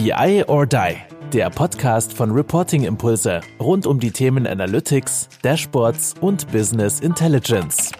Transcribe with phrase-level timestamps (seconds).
[0.00, 0.96] BI or Die,
[1.32, 7.90] der Podcast von Reporting Impulse rund um die Themen Analytics, Dashboards und Business Intelligence.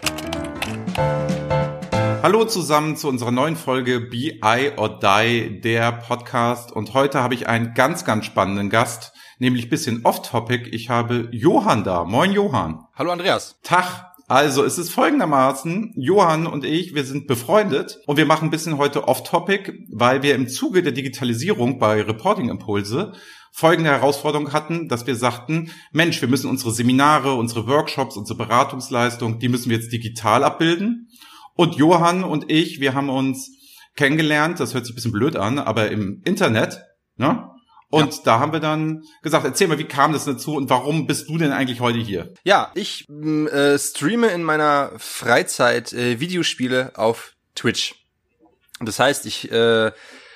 [2.22, 6.70] Hallo zusammen zu unserer neuen Folge BI or Die, der Podcast.
[6.70, 10.68] Und heute habe ich einen ganz, ganz spannenden Gast, nämlich bisschen off-topic.
[10.70, 12.04] Ich habe Johann da.
[12.04, 12.86] Moin, Johann.
[12.94, 13.58] Hallo, Andreas.
[13.64, 14.07] Tag.
[14.28, 18.76] Also es ist folgendermaßen, Johann und ich, wir sind befreundet und wir machen ein bisschen
[18.76, 23.14] heute off-topic, weil wir im Zuge der Digitalisierung bei Reporting Impulse
[23.52, 29.38] folgende Herausforderung hatten, dass wir sagten, Mensch, wir müssen unsere Seminare, unsere Workshops, unsere Beratungsleistung,
[29.38, 31.08] die müssen wir jetzt digital abbilden.
[31.54, 33.50] Und Johann und ich, wir haben uns
[33.96, 36.82] kennengelernt, das hört sich ein bisschen blöd an, aber im Internet,
[37.16, 37.48] ne?
[37.90, 38.20] Und ja.
[38.24, 41.38] da haben wir dann gesagt, erzähl mal, wie kam das dazu und warum bist du
[41.38, 42.34] denn eigentlich heute hier?
[42.44, 47.94] Ja, ich mm, äh, streame in meiner Freizeit äh, Videospiele auf Twitch.
[48.80, 49.92] Das heißt, ich äh,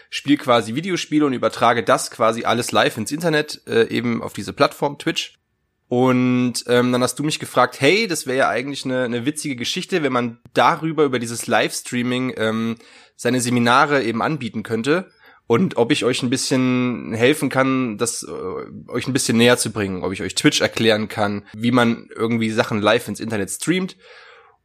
[0.09, 4.55] spiele quasi Videospiele und übertrage das quasi alles live ins Internet, äh, eben auf diese
[4.55, 5.35] Plattform Twitch.
[5.89, 9.57] Und ähm, dann hast du mich gefragt, hey, das wäre ja eigentlich eine, eine witzige
[9.57, 12.77] Geschichte, wenn man darüber, über dieses Livestreaming, ähm,
[13.15, 15.11] seine Seminare eben anbieten könnte
[15.53, 19.71] und ob ich euch ein bisschen helfen kann, das äh, euch ein bisschen näher zu
[19.71, 23.99] bringen, ob ich euch Twitch erklären kann, wie man irgendwie Sachen live ins Internet streamt.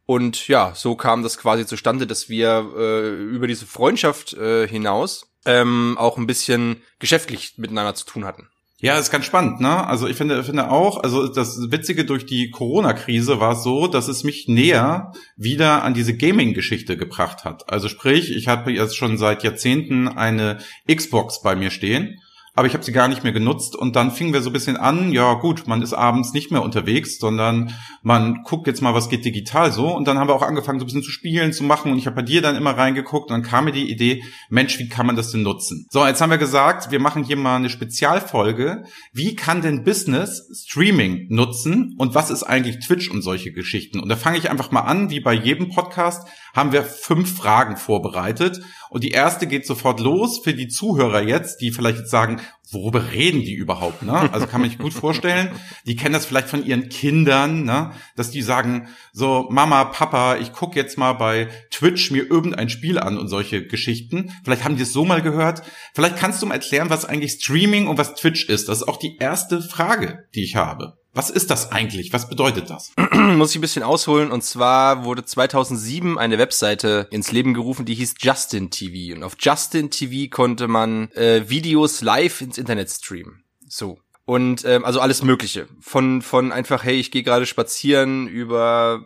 [0.06, 5.30] Und ja, so kam das quasi zustande, dass wir äh, über diese Freundschaft äh, hinaus
[5.44, 8.48] ähm, auch ein bisschen geschäftlich miteinander zu tun hatten.
[8.80, 9.86] Ja, ist ganz spannend, ne?
[9.88, 14.22] Also ich finde, finde auch, also das Witzige durch die Corona-Krise war so, dass es
[14.22, 17.68] mich näher wieder an diese Gaming-Geschichte gebracht hat.
[17.72, 22.20] Also sprich, ich habe jetzt schon seit Jahrzehnten eine Xbox bei mir stehen
[22.58, 23.76] aber ich habe sie gar nicht mehr genutzt.
[23.76, 26.60] Und dann fingen wir so ein bisschen an, ja gut, man ist abends nicht mehr
[26.60, 29.94] unterwegs, sondern man guckt jetzt mal, was geht digital so.
[29.94, 31.92] Und dann haben wir auch angefangen so ein bisschen zu spielen, zu machen.
[31.92, 33.30] Und ich habe bei dir dann immer reingeguckt.
[33.30, 35.86] Und dann kam mir die Idee, Mensch, wie kann man das denn nutzen?
[35.90, 40.50] So, jetzt haben wir gesagt, wir machen hier mal eine Spezialfolge, wie kann denn Business
[40.66, 41.94] Streaming nutzen?
[41.96, 44.00] Und was ist eigentlich Twitch und solche Geschichten?
[44.00, 46.26] Und da fange ich einfach mal an, wie bei jedem Podcast
[46.56, 48.60] haben wir fünf Fragen vorbereitet
[48.90, 52.40] und die erste geht sofort los für die Zuhörer jetzt, die vielleicht jetzt sagen,
[52.70, 54.02] worüber reden die überhaupt?
[54.02, 54.32] Ne?
[54.32, 55.50] Also kann man sich gut vorstellen,
[55.86, 57.92] die kennen das vielleicht von ihren Kindern, ne?
[58.16, 62.98] dass die sagen, so Mama, Papa, ich guck jetzt mal bei Twitch mir irgendein Spiel
[62.98, 64.32] an und solche Geschichten.
[64.44, 65.62] Vielleicht haben die es so mal gehört.
[65.94, 68.68] Vielleicht kannst du mal erklären, was eigentlich Streaming und was Twitch ist.
[68.68, 70.97] Das ist auch die erste Frage, die ich habe.
[71.14, 72.12] Was ist das eigentlich?
[72.12, 72.92] Was bedeutet das?
[73.12, 74.30] Muss ich ein bisschen ausholen.
[74.30, 79.16] Und zwar wurde 2007 eine Webseite ins Leben gerufen, die hieß Justin TV.
[79.16, 83.42] Und auf Justin TV konnte man äh, Videos live ins Internet streamen.
[83.66, 83.98] So.
[84.24, 85.68] Und ähm, also alles Mögliche.
[85.80, 89.02] Von, von einfach, hey, ich gehe gerade spazieren über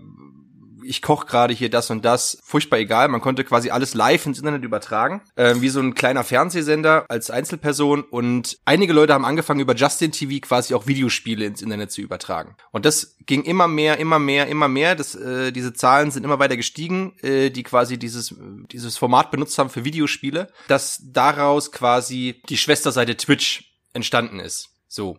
[0.84, 3.08] ich koche gerade hier das und das, furchtbar egal.
[3.08, 7.30] Man konnte quasi alles live ins Internet übertragen, äh, wie so ein kleiner Fernsehsender als
[7.30, 8.02] Einzelperson.
[8.02, 12.56] Und einige Leute haben angefangen, über Justin TV quasi auch Videospiele ins Internet zu übertragen.
[12.70, 14.94] Und das ging immer mehr, immer mehr, immer mehr.
[14.94, 18.34] Das, äh, diese Zahlen sind immer weiter gestiegen, äh, die quasi dieses,
[18.70, 24.70] dieses Format benutzt haben für Videospiele, dass daraus quasi die Schwesterseite Twitch entstanden ist.
[24.88, 25.18] So.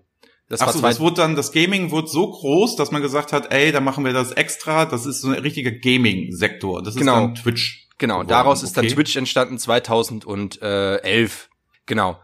[0.54, 3.52] Das Ach so, das wurde dann, das Gaming wurde so groß, dass man gesagt hat,
[3.52, 6.84] ey, da machen wir das extra, das ist so ein richtiger Gaming-Sektor.
[6.84, 7.14] Das genau.
[7.14, 7.88] ist dann Twitch.
[7.98, 8.28] Genau, geworden.
[8.28, 8.88] daraus ist okay.
[8.88, 11.50] dann Twitch entstanden 2011.
[11.88, 12.20] Genau.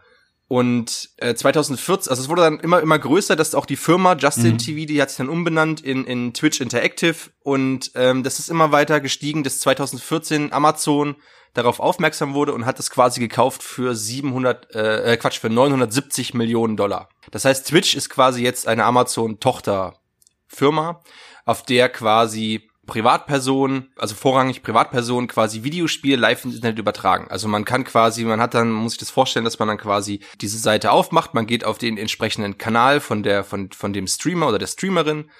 [0.46, 4.52] Und äh, 2014, also es wurde dann immer immer größer, dass auch die Firma Justin
[4.52, 4.58] mhm.
[4.58, 8.70] TV, die hat sich dann umbenannt in in Twitch Interactive und ähm, das ist immer
[8.70, 11.16] weiter gestiegen, dass 2014 Amazon
[11.54, 16.34] darauf aufmerksam wurde und hat es quasi gekauft für 700 äh, äh Quatsch für 970
[16.34, 17.08] Millionen Dollar.
[17.30, 21.02] Das heißt, Twitch ist quasi jetzt eine Amazon Tochterfirma,
[21.44, 27.28] auf der quasi Privatpersonen, also vorrangig Privatpersonen quasi Videospiele live ins Internet übertragen.
[27.30, 30.20] Also man kann quasi, man hat dann, muss ich das vorstellen, dass man dann quasi
[30.40, 34.48] diese Seite aufmacht, man geht auf den entsprechenden Kanal von der, von, von dem Streamer
[34.48, 35.30] oder der Streamerin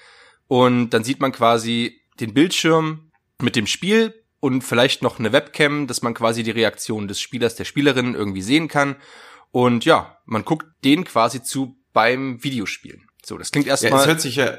[0.47, 3.11] und dann sieht man quasi den Bildschirm
[3.41, 7.55] mit dem Spiel und vielleicht noch eine Webcam, dass man quasi die Reaktion des Spielers,
[7.55, 8.97] der Spielerin irgendwie sehen kann.
[9.51, 13.07] Und ja, man guckt den quasi zu beim Videospielen.
[13.23, 13.91] So, das klingt erstmal.
[13.91, 14.57] Ja, es hört sich ja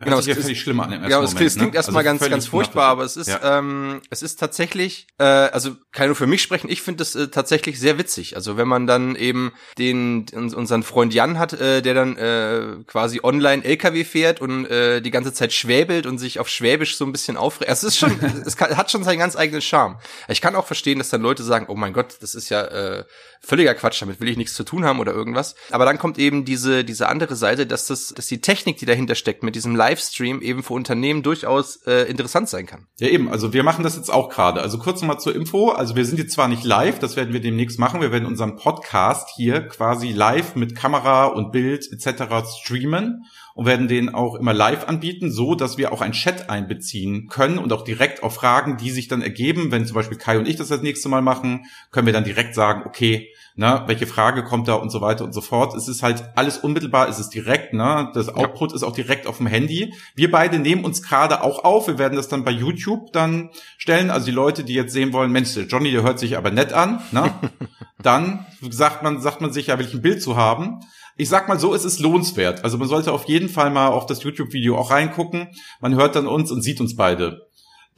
[0.00, 1.62] genau, es ist völlig schlimmer an dem Genau, es klingt, ne?
[1.62, 3.58] klingt erstmal also ganz, ganz furchtbar, aber es ist, ja.
[3.58, 7.28] ähm, es ist tatsächlich, äh, also kann nur für mich sprechen, ich finde es äh,
[7.28, 8.36] tatsächlich sehr witzig.
[8.36, 13.20] Also wenn man dann eben den, unseren Freund Jan hat, äh, der dann äh, quasi
[13.22, 17.12] online LKW fährt und äh, die ganze Zeit schwäbelt und sich auf Schwäbisch so ein
[17.12, 17.70] bisschen aufregt.
[17.70, 19.98] Es ist schon, es kann, hat schon seinen ganz eigenen Charme.
[20.28, 23.04] Ich kann auch verstehen, dass dann Leute sagen, oh mein Gott, das ist ja äh,
[23.40, 25.54] völliger Quatsch, damit will ich nichts zu tun haben oder irgendwas.
[25.70, 29.14] Aber dann kommt eben diese, diese andere Seite, dass das, dass die Technik, die dahinter
[29.14, 32.86] steckt, mit diesem Live Livestream eben für Unternehmen durchaus äh, interessant sein kann.
[32.98, 34.60] Ja eben, also wir machen das jetzt auch gerade.
[34.60, 35.70] Also kurz nochmal zur Info.
[35.70, 38.00] Also wir sind jetzt zwar nicht live, das werden wir demnächst machen.
[38.00, 42.46] Wir werden unseren Podcast hier quasi live mit Kamera und Bild etc.
[42.60, 47.26] streamen und werden den auch immer live anbieten, so dass wir auch ein Chat einbeziehen
[47.28, 50.46] können und auch direkt auf Fragen, die sich dann ergeben, wenn zum Beispiel Kai und
[50.46, 53.28] ich das das nächste Mal machen, können wir dann direkt sagen, okay,
[53.60, 55.74] ne, welche Frage kommt da und so weiter und so fort.
[55.74, 58.76] Es ist halt alles unmittelbar, es ist direkt, ne, das Output ja.
[58.76, 59.92] ist auch direkt auf dem Handy.
[60.14, 64.10] Wir beide nehmen uns gerade auch auf, wir werden das dann bei YouTube dann stellen,
[64.10, 67.02] also die Leute, die jetzt sehen wollen, Mensch, Johnny, der hört sich aber nett an,
[67.12, 67.34] ne,
[68.02, 70.80] dann sagt man, sagt man sich ja, will ich ein Bild zu haben
[71.16, 72.64] ich sag mal so, es ist lohnenswert.
[72.64, 75.48] Also man sollte auf jeden Fall mal auf das YouTube-Video auch reingucken.
[75.78, 77.50] Man hört dann uns und sieht uns beide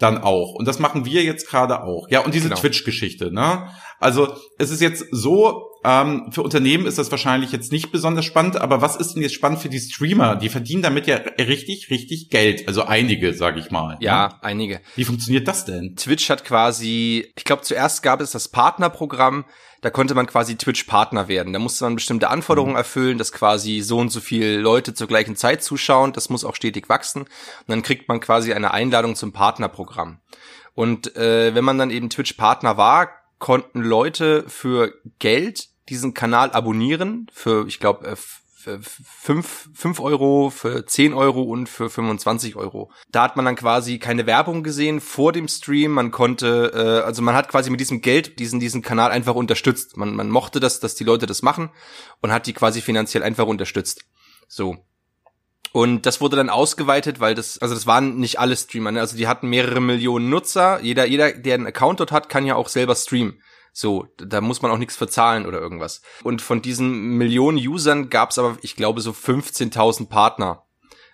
[0.02, 0.54] dann auch.
[0.54, 2.08] Und das machen wir jetzt gerade auch.
[2.10, 2.60] Ja, und diese genau.
[2.60, 3.68] Twitch-Geschichte, ne?
[4.02, 8.56] Also es ist jetzt so, ähm, für Unternehmen ist das wahrscheinlich jetzt nicht besonders spannend,
[8.56, 10.36] aber was ist denn jetzt spannend für die Streamer?
[10.36, 12.66] Die verdienen damit ja richtig, richtig Geld.
[12.66, 13.96] Also einige, sage ich mal.
[14.00, 14.34] Ja, ne?
[14.42, 14.80] einige.
[14.96, 15.94] Wie funktioniert das denn?
[15.96, 19.44] Twitch hat quasi, ich glaube, zuerst gab es das Partnerprogramm,
[19.82, 21.52] da konnte man quasi Twitch-Partner werden.
[21.52, 22.78] Da musste man bestimmte Anforderungen mhm.
[22.78, 26.12] erfüllen, dass quasi so und so viele Leute zur gleichen Zeit zuschauen.
[26.12, 27.22] Das muss auch stetig wachsen.
[27.22, 27.28] Und
[27.68, 30.20] dann kriegt man quasi eine Einladung zum Partnerprogramm.
[30.74, 37.26] Und äh, wenn man dann eben Twitch-Partner war, konnten Leute für Geld diesen Kanal abonnieren.
[37.32, 38.16] Für, ich glaube, äh,
[38.78, 42.92] 5, 5 Euro, für 10 Euro und für 25 Euro.
[43.10, 45.90] Da hat man dann quasi keine Werbung gesehen vor dem Stream.
[45.90, 49.96] Man konnte, äh, also man hat quasi mit diesem Geld diesen, diesen Kanal einfach unterstützt.
[49.96, 51.70] Man, man mochte das, dass die Leute das machen
[52.20, 54.04] und hat die quasi finanziell einfach unterstützt.
[54.46, 54.76] So.
[55.72, 59.00] Und das wurde dann ausgeweitet, weil das, also das waren nicht alle Streamer, ne?
[59.00, 60.80] also die hatten mehrere Millionen Nutzer.
[60.82, 63.40] Jeder, jeder, der einen Account dort hat, kann ja auch selber streamen.
[63.72, 66.02] So, da muss man auch nichts verzahlen oder irgendwas.
[66.22, 70.66] Und von diesen Millionen Usern gab es aber, ich glaube, so 15.000 Partner.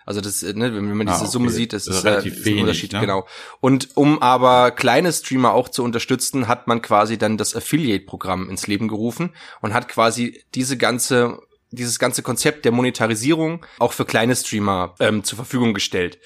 [0.05, 1.31] Also das, ne, wenn man diese ah, okay.
[1.31, 2.99] Summe sieht, das, ist, relativ äh, ist ein Unterschied, ne?
[2.99, 3.27] genau.
[3.61, 8.65] Und um aber kleine Streamer auch zu unterstützen, hat man quasi dann das Affiliate-Programm ins
[8.67, 11.39] Leben gerufen und hat quasi diese ganze
[11.71, 16.19] dieses ganze Konzept der Monetarisierung auch für kleine Streamer ähm, zur Verfügung gestellt.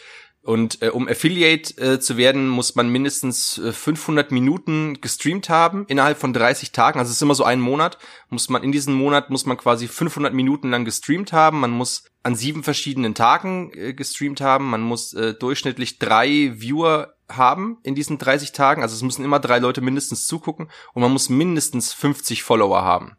[0.44, 5.86] Und äh, um Affiliate äh, zu werden, muss man mindestens äh, 500 Minuten gestreamt haben
[5.88, 7.00] innerhalb von 30 Tagen.
[7.00, 7.98] Also es ist immer so ein Monat.
[8.30, 11.62] Muss man in diesem Monat muss man quasi 500 Minuten lang gestreamt haben.
[11.62, 14.70] Man muss an sieben verschiedenen Tagen äh, gestreamt haben.
[14.70, 18.82] Man muss äh, durchschnittlich drei Viewer haben in diesen 30 Tagen.
[18.82, 23.16] Also es müssen immer drei Leute mindestens zugucken und man muss mindestens 50 Follower haben.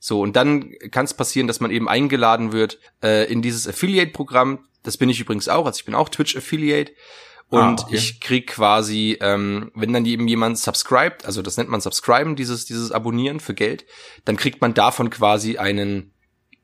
[0.00, 4.60] So, und dann kann es passieren, dass man eben eingeladen wird äh, in dieses Affiliate-Programm.
[4.82, 6.92] Das bin ich übrigens auch, also ich bin auch Twitch-Affiliate.
[7.50, 7.96] Und ah, okay.
[7.96, 12.66] ich krieg quasi, ähm, wenn dann eben jemand subscribt, also das nennt man subscriben, dieses,
[12.66, 13.86] dieses Abonnieren für Geld,
[14.26, 16.12] dann kriegt man davon quasi einen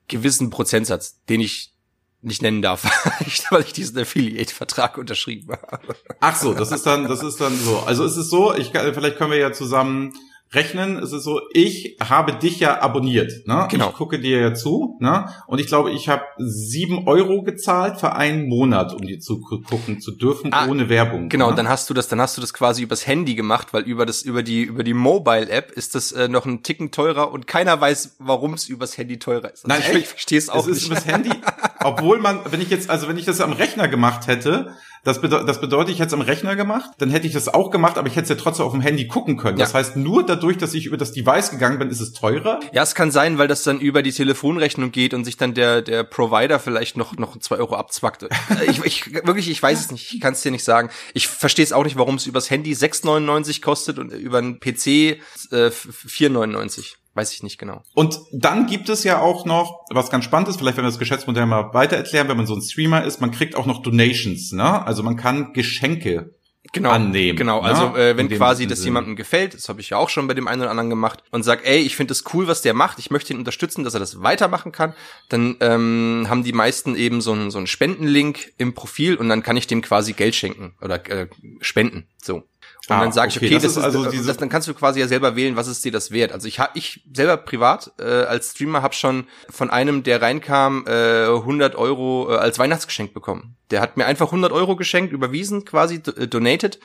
[0.08, 1.72] gewissen Prozentsatz, den ich
[2.20, 2.84] nicht nennen darf,
[3.50, 5.96] weil ich diesen Affiliate-Vertrag unterschrieben habe.
[6.20, 7.78] Ach so, das ist dann, das ist dann so.
[7.80, 10.12] Also es ist so, ich, vielleicht können wir ja zusammen
[10.54, 13.66] rechnen, es ist so, ich habe dich ja abonniert, ne?
[13.70, 13.88] Genau.
[13.88, 15.28] Ich gucke dir ja zu, ne?
[15.46, 20.00] Und ich glaube, ich habe sieben Euro gezahlt für einen Monat, um dir zu gucken
[20.00, 21.28] zu dürfen, ah, ohne Werbung.
[21.28, 21.56] Genau, ne?
[21.56, 24.22] dann hast du das, dann hast du das quasi übers Handy gemacht, weil über das,
[24.22, 28.16] über die, über die Mobile-App ist das äh, noch ein Ticken teurer und keiner weiß,
[28.18, 29.68] warum es übers Handy teurer ist.
[29.68, 31.30] Also Nein, ich, verstehe es auch es ist übers Handy,
[31.84, 34.74] obwohl man, wenn ich jetzt, also wenn ich das am Rechner gemacht hätte,
[35.04, 37.70] das, bedeutet, das bedeutet, ich hätte es am Rechner gemacht, dann hätte ich das auch
[37.70, 39.58] gemacht, aber ich hätte es ja trotzdem auf dem Handy gucken können.
[39.58, 39.64] Ja.
[39.64, 42.60] Das heißt, nur dadurch, dass ich über das Device gegangen bin, ist es teurer?
[42.72, 45.82] Ja, es kann sein, weil das dann über die Telefonrechnung geht und sich dann der,
[45.82, 48.24] der Provider vielleicht noch, noch zwei Euro abzwackt.
[48.24, 48.28] Äh,
[48.66, 50.14] ich, ich, wirklich, ich weiß es nicht.
[50.14, 50.90] Ich kann es dir nicht sagen.
[51.12, 54.86] Ich verstehe es auch nicht, warum es übers Handy 6,99 kostet und über einen PC
[54.86, 55.18] äh,
[55.50, 56.94] 4,99.
[57.14, 57.82] Weiß ich nicht genau.
[57.94, 60.98] Und dann gibt es ja auch noch, was ganz spannend ist, vielleicht wenn wir das
[60.98, 64.52] Geschäftsmodell mal weiter erklären, wenn man so ein Streamer ist, man kriegt auch noch Donations,
[64.52, 64.84] ne?
[64.84, 66.34] Also man kann Geschenke
[66.72, 67.38] genau, annehmen.
[67.38, 67.68] Genau, ne?
[67.68, 70.48] also äh, wenn quasi das jemandem gefällt, das habe ich ja auch schon bei dem
[70.48, 73.10] einen oder anderen gemacht, und sagt, ey, ich finde das cool, was der macht, ich
[73.10, 74.94] möchte ihn unterstützen, dass er das weitermachen kann,
[75.28, 79.42] dann ähm, haben die meisten eben so einen so einen Spendenlink im Profil und dann
[79.42, 81.28] kann ich dem quasi Geld schenken oder äh,
[81.60, 82.08] spenden.
[82.22, 82.42] So.
[82.88, 85.00] Und ah, dann sage ich, okay, das, das ist, also das, dann kannst du quasi
[85.00, 86.32] ja selber wählen, was ist dir das wert.
[86.32, 90.84] Also ich habe ich selber privat äh, als Streamer habe schon von einem, der reinkam,
[90.86, 93.56] äh, 100 Euro äh, als Weihnachtsgeschenk bekommen.
[93.70, 96.78] Der hat mir einfach 100 Euro geschenkt, überwiesen quasi, äh, donated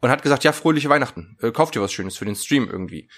[0.00, 3.08] und hat gesagt, ja, fröhliche Weihnachten, äh, kauft dir was Schönes für den Stream irgendwie.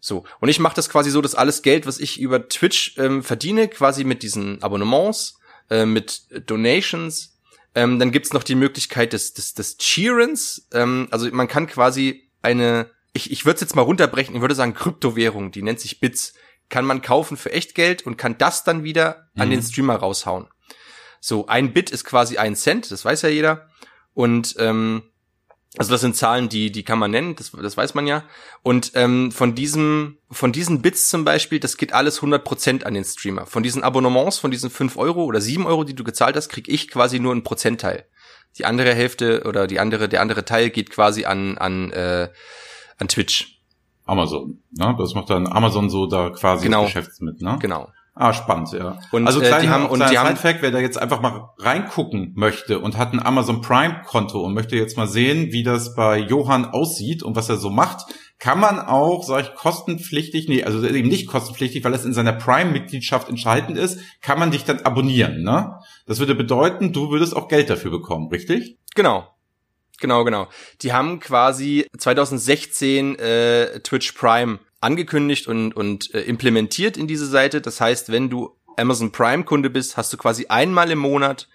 [0.00, 0.24] So.
[0.40, 3.68] Und ich mache das quasi so, dass alles Geld, was ich über Twitch ähm, verdiene,
[3.68, 7.35] quasi mit diesen Abonnements, äh, mit Donations,
[7.76, 10.66] ähm, dann gibt's noch die Möglichkeit des, des, des Cheerens.
[10.72, 14.54] Ähm, also man kann quasi eine, ich, ich würde es jetzt mal runterbrechen, ich würde
[14.54, 16.32] sagen Kryptowährung, die nennt sich Bits,
[16.70, 19.42] kann man kaufen für Echtgeld und kann das dann wieder mhm.
[19.42, 20.48] an den Streamer raushauen.
[21.20, 23.68] So, ein Bit ist quasi ein Cent, das weiß ja jeder.
[24.14, 25.02] Und ähm,
[25.78, 28.24] also das sind Zahlen, die die kann man nennen, das, das weiß man ja.
[28.62, 33.04] Und ähm, von diesem, von diesen Bits zum Beispiel, das geht alles 100% an den
[33.04, 33.46] Streamer.
[33.46, 36.68] Von diesen Abonnements, von diesen 5 Euro oder 7 Euro, die du gezahlt hast, krieg
[36.68, 38.06] ich quasi nur einen Prozentteil.
[38.58, 42.28] Die andere Hälfte oder die andere, der andere Teil geht quasi an an äh,
[42.98, 43.60] an Twitch.
[44.06, 44.94] Amazon, ne?
[44.98, 46.84] Das macht dann Amazon so da quasi Genau.
[46.84, 47.58] das Geschäft mit, ne?
[47.60, 47.88] Genau.
[48.18, 48.98] Ah, spannend, ja.
[49.12, 51.50] Und, also äh, kleiner, die haben- und die haben- Fact, wer da jetzt einfach mal
[51.58, 55.94] reingucken möchte und hat ein Amazon Prime Konto und möchte jetzt mal sehen, wie das
[55.94, 58.06] bei Johann aussieht und was er so macht,
[58.38, 62.32] kann man auch, sag ich, kostenpflichtig, nee, also eben nicht kostenpflichtig, weil es in seiner
[62.32, 65.78] Prime-Mitgliedschaft entscheidend ist, kann man dich dann abonnieren, ne?
[66.06, 68.78] Das würde bedeuten, du würdest auch Geld dafür bekommen, richtig?
[68.94, 69.28] Genau.
[70.00, 70.48] Genau, genau.
[70.82, 77.60] Die haben quasi 2016 äh, Twitch Prime angekündigt und, und äh, implementiert in diese Seite.
[77.60, 81.48] Das heißt, wenn du Amazon Prime Kunde bist, hast du quasi einmal im Monat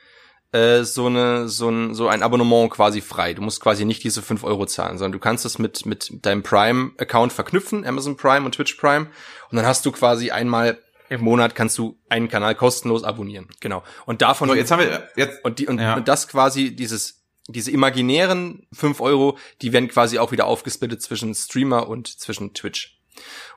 [0.51, 3.33] äh, so eine so ein so ein Abonnement quasi frei.
[3.33, 6.43] Du musst quasi nicht diese 5 Euro zahlen, sondern du kannst das mit mit deinem
[6.43, 9.07] Prime Account verknüpfen, Amazon Prime und Twitch Prime,
[9.50, 10.77] und dann hast du quasi einmal
[11.09, 13.47] im Monat kannst du einen Kanal kostenlos abonnieren.
[13.59, 13.83] Genau.
[14.05, 15.95] Und davon So, jetzt haben wir, jetzt, und, die, und, Ja.
[15.95, 21.35] und das quasi, dieses, diese imaginären 5 Euro, die werden quasi auch wieder aufgesplittet zwischen
[21.35, 23.00] Streamer und zwischen Twitch.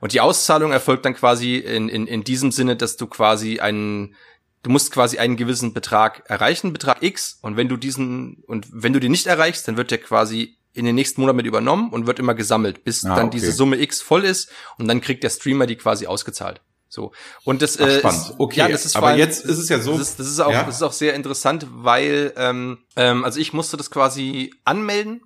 [0.01, 4.15] Und die Auszahlung erfolgt dann quasi in, in, in diesem Sinne, dass du quasi einen,
[4.63, 8.93] du musst quasi einen gewissen Betrag erreichen, Betrag X, und wenn du diesen, und wenn
[8.93, 12.07] du den nicht erreichst, dann wird der quasi in den nächsten Monat mit übernommen und
[12.09, 13.37] wird immer gesammelt, bis Ah, dann okay.
[13.39, 16.61] diese Summe X voll ist und dann kriegt der Streamer die quasi ausgezahlt.
[16.89, 17.13] So.
[17.45, 18.23] Und das Ach, äh, spannend.
[18.23, 20.27] ist, Okay, ja, das ist aber allem- jetzt ist es ja so- Das ist, das
[20.29, 20.65] ist auch, Ja.
[20.65, 25.23] das ist auch sehr interessant, weil ähm, ähm, also ich musste das quasi anmelden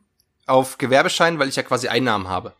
[0.47, 2.55] auf Gewerbeschein, weil ich ja quasi Einnahmen habe.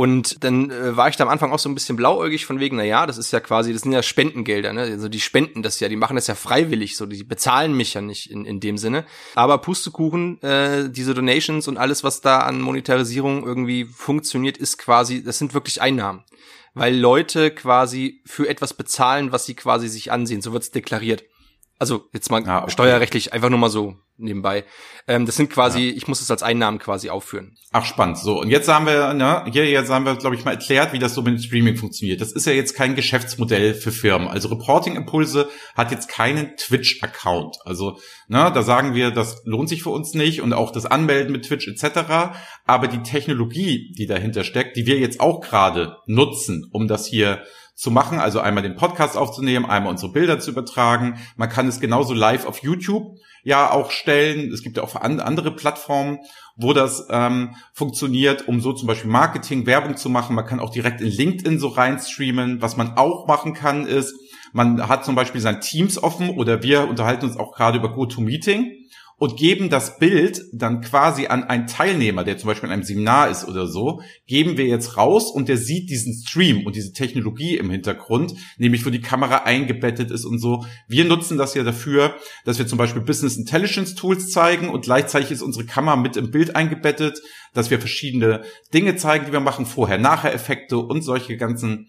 [0.00, 2.78] Und dann äh, war ich da am Anfang auch so ein bisschen blauäugig von wegen,
[2.78, 4.80] na ja, das ist ja quasi, das sind ja Spendengelder, ne?
[4.80, 8.00] Also die spenden das ja, die machen das ja freiwillig, so die bezahlen mich ja
[8.00, 9.04] nicht in, in dem Sinne.
[9.34, 15.22] Aber Pustekuchen, äh, diese Donations und alles, was da an Monetarisierung irgendwie funktioniert, ist quasi,
[15.22, 16.24] das sind wirklich Einnahmen.
[16.72, 20.40] Weil Leute quasi für etwas bezahlen, was sie quasi sich ansehen.
[20.40, 21.24] So wird's deklariert.
[21.80, 22.70] Also jetzt mal Ah, okay.
[22.72, 24.64] steuerrechtlich einfach nur mal so nebenbei.
[25.08, 27.56] Ähm, das sind quasi, ich muss es als Einnahmen quasi aufführen.
[27.72, 28.18] Ach, spannend.
[28.18, 30.98] So, und jetzt haben wir, ne, hier, jetzt haben wir, glaube ich, mal erklärt, wie
[30.98, 32.20] das so mit Streaming funktioniert.
[32.20, 34.28] Das ist ja jetzt kein Geschäftsmodell für Firmen.
[34.28, 37.56] Also Reporting Impulse hat jetzt keinen Twitch-Account.
[37.64, 41.32] Also, ne, da sagen wir, das lohnt sich für uns nicht und auch das Anmelden
[41.32, 42.34] mit Twitch etc.
[42.66, 47.42] Aber die Technologie, die dahinter steckt, die wir jetzt auch gerade nutzen, um das hier
[47.80, 51.18] zu machen, also einmal den Podcast aufzunehmen, einmal unsere Bilder zu übertragen.
[51.36, 54.52] Man kann es genauso live auf YouTube ja auch stellen.
[54.52, 56.18] Es gibt ja auch an- andere Plattformen,
[56.56, 60.36] wo das ähm, funktioniert, um so zum Beispiel Marketing, Werbung zu machen.
[60.36, 62.60] Man kann auch direkt in LinkedIn so reinstreamen.
[62.60, 64.14] Was man auch machen kann, ist,
[64.52, 68.72] man hat zum Beispiel sein Teams offen oder wir unterhalten uns auch gerade über GoToMeeting
[69.20, 73.28] und geben das Bild dann quasi an einen Teilnehmer, der zum Beispiel in einem Seminar
[73.28, 77.58] ist oder so, geben wir jetzt raus und der sieht diesen Stream und diese Technologie
[77.58, 80.64] im Hintergrund, nämlich wo die Kamera eingebettet ist und so.
[80.88, 85.32] Wir nutzen das ja dafür, dass wir zum Beispiel Business Intelligence Tools zeigen und gleichzeitig
[85.32, 87.20] ist unsere Kamera mit im Bild eingebettet,
[87.52, 91.88] dass wir verschiedene Dinge zeigen, die wir machen, Vorher-Nachher-Effekte und solche ganzen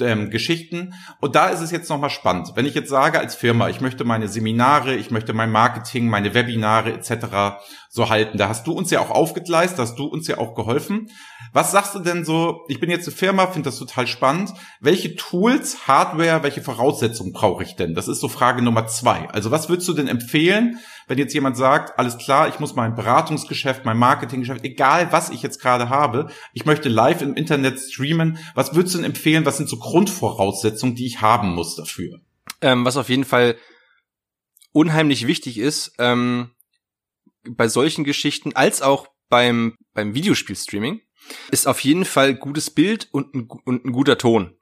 [0.00, 0.94] ähm, Geschichten.
[1.20, 2.52] Und da ist es jetzt nochmal spannend.
[2.54, 6.34] Wenn ich jetzt sage als Firma, ich möchte meine Seminare, ich möchte mein Marketing, meine
[6.34, 7.58] Webinare etc.
[7.90, 11.08] so halten, da hast du uns ja auch aufgegleist, hast du uns ja auch geholfen.
[11.52, 14.52] Was sagst du denn so, ich bin jetzt eine Firma, finde das total spannend.
[14.80, 17.94] Welche Tools, Hardware, welche Voraussetzungen brauche ich denn?
[17.94, 19.28] Das ist so Frage Nummer zwei.
[19.28, 22.94] Also was würdest du denn empfehlen, wenn jetzt jemand sagt, alles klar, ich muss mein
[22.94, 28.38] Beratungsgeschäft, mein Marketinggeschäft, egal was ich jetzt gerade habe, ich möchte live im Internet streamen,
[28.54, 32.20] was würdest du denn empfehlen, was sind so Grundvoraussetzungen, die ich haben muss dafür?
[32.60, 33.56] Ähm, was auf jeden Fall
[34.72, 36.50] unheimlich wichtig ist, ähm,
[37.48, 41.00] bei solchen Geschichten, als auch beim, beim Videospielstreaming,
[41.50, 44.56] ist auf jeden Fall gutes Bild und ein, und ein guter Ton.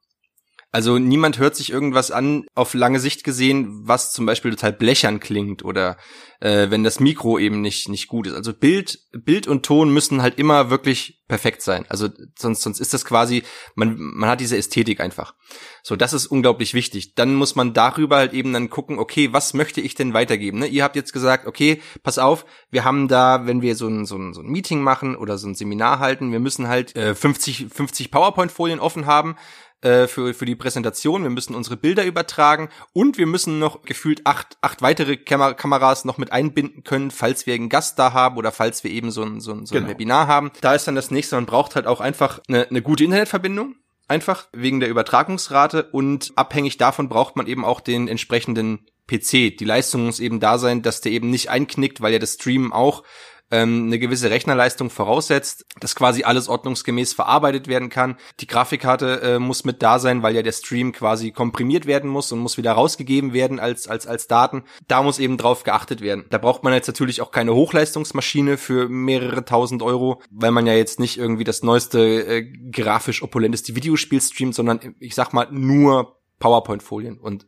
[0.72, 5.18] Also niemand hört sich irgendwas an, auf lange Sicht gesehen, was zum Beispiel total blechern
[5.18, 5.96] klingt oder
[6.38, 8.34] äh, wenn das Mikro eben nicht nicht gut ist.
[8.34, 11.86] Also Bild, Bild und Ton müssen halt immer wirklich perfekt sein.
[11.88, 12.08] Also
[12.38, 13.42] sonst sonst ist das quasi
[13.74, 15.34] man man hat diese Ästhetik einfach.
[15.82, 17.14] So, das ist unglaublich wichtig.
[17.14, 20.60] Dann muss man darüber halt eben dann gucken, okay, was möchte ich denn weitergeben?
[20.60, 20.66] Ne?
[20.66, 24.16] Ihr habt jetzt gesagt, okay, pass auf, wir haben da, wenn wir so ein, so
[24.16, 27.68] ein, so ein Meeting machen oder so ein Seminar halten, wir müssen halt äh, 50,
[27.72, 29.36] 50 PowerPoint-Folien offen haben
[29.82, 31.22] äh, für, für die Präsentation.
[31.22, 36.04] Wir müssen unsere Bilder übertragen und wir müssen noch gefühlt acht, acht weitere Kamer Kameras
[36.04, 39.22] noch mit einbinden können, falls wir einen Gast da haben oder falls wir eben so
[39.22, 39.90] ein, so ein, so ein Genau.
[39.92, 40.50] Webinar haben.
[40.60, 43.76] Da ist dann das nächste, man braucht halt auch einfach eine, eine gute Internetverbindung.
[44.06, 49.56] Einfach wegen der Übertragungsrate und abhängig davon braucht man eben auch den entsprechenden PC.
[49.56, 52.72] Die Leistung muss eben da sein, dass der eben nicht einknickt, weil ja das Streamen
[52.72, 53.02] auch
[53.50, 58.16] ähm, eine gewisse Rechnerleistung voraussetzt, dass quasi alles ordnungsgemäß verarbeitet werden kann.
[58.40, 62.33] Die Grafikkarte äh, muss mit da sein, weil ja der Stream quasi komprimiert werden muss
[62.33, 64.64] und muss wieder rausgegeben werden als, als, als Daten.
[64.88, 66.25] Da muss eben drauf geachtet werden.
[66.30, 70.75] Da braucht man jetzt natürlich auch keine Hochleistungsmaschine für mehrere tausend Euro, weil man ja
[70.75, 76.21] jetzt nicht irgendwie das neueste äh, grafisch opulenteste Videospiel streamt, sondern ich sag mal nur
[76.38, 77.47] PowerPoint-Folien und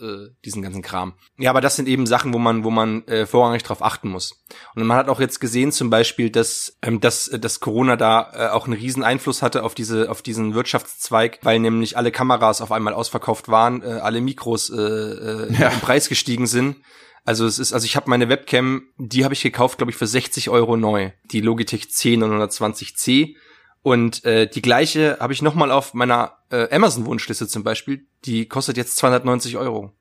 [0.00, 1.14] äh, diesen ganzen Kram.
[1.38, 4.44] Ja, aber das sind eben Sachen, wo man, wo man äh, vorrangig drauf achten muss.
[4.74, 8.48] Und man hat auch jetzt gesehen, zum Beispiel, dass, ähm, dass, dass Corona da äh,
[8.50, 12.70] auch einen riesen Einfluss hatte auf diese, auf diesen Wirtschaftszweig, weil nämlich alle Kameras auf
[12.70, 15.68] einmal ausverkauft waren, äh, alle Mikros äh, äh, ja.
[15.70, 16.76] im Preis gestiegen sind.
[17.24, 20.06] Also es ist, also ich habe meine Webcam, die habe ich gekauft, glaube ich, für
[20.06, 21.12] 60 Euro neu.
[21.30, 23.36] Die Logitech C920C
[23.82, 28.06] und äh, die gleiche habe ich nochmal auf meiner äh, Amazon-Wunschliste zum Beispiel.
[28.24, 29.92] Die kostet jetzt 290 Euro.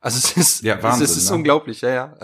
[0.00, 1.36] Also es ist, ja, Wahnsinn, es ist ne?
[1.36, 2.14] unglaublich, ja, ja.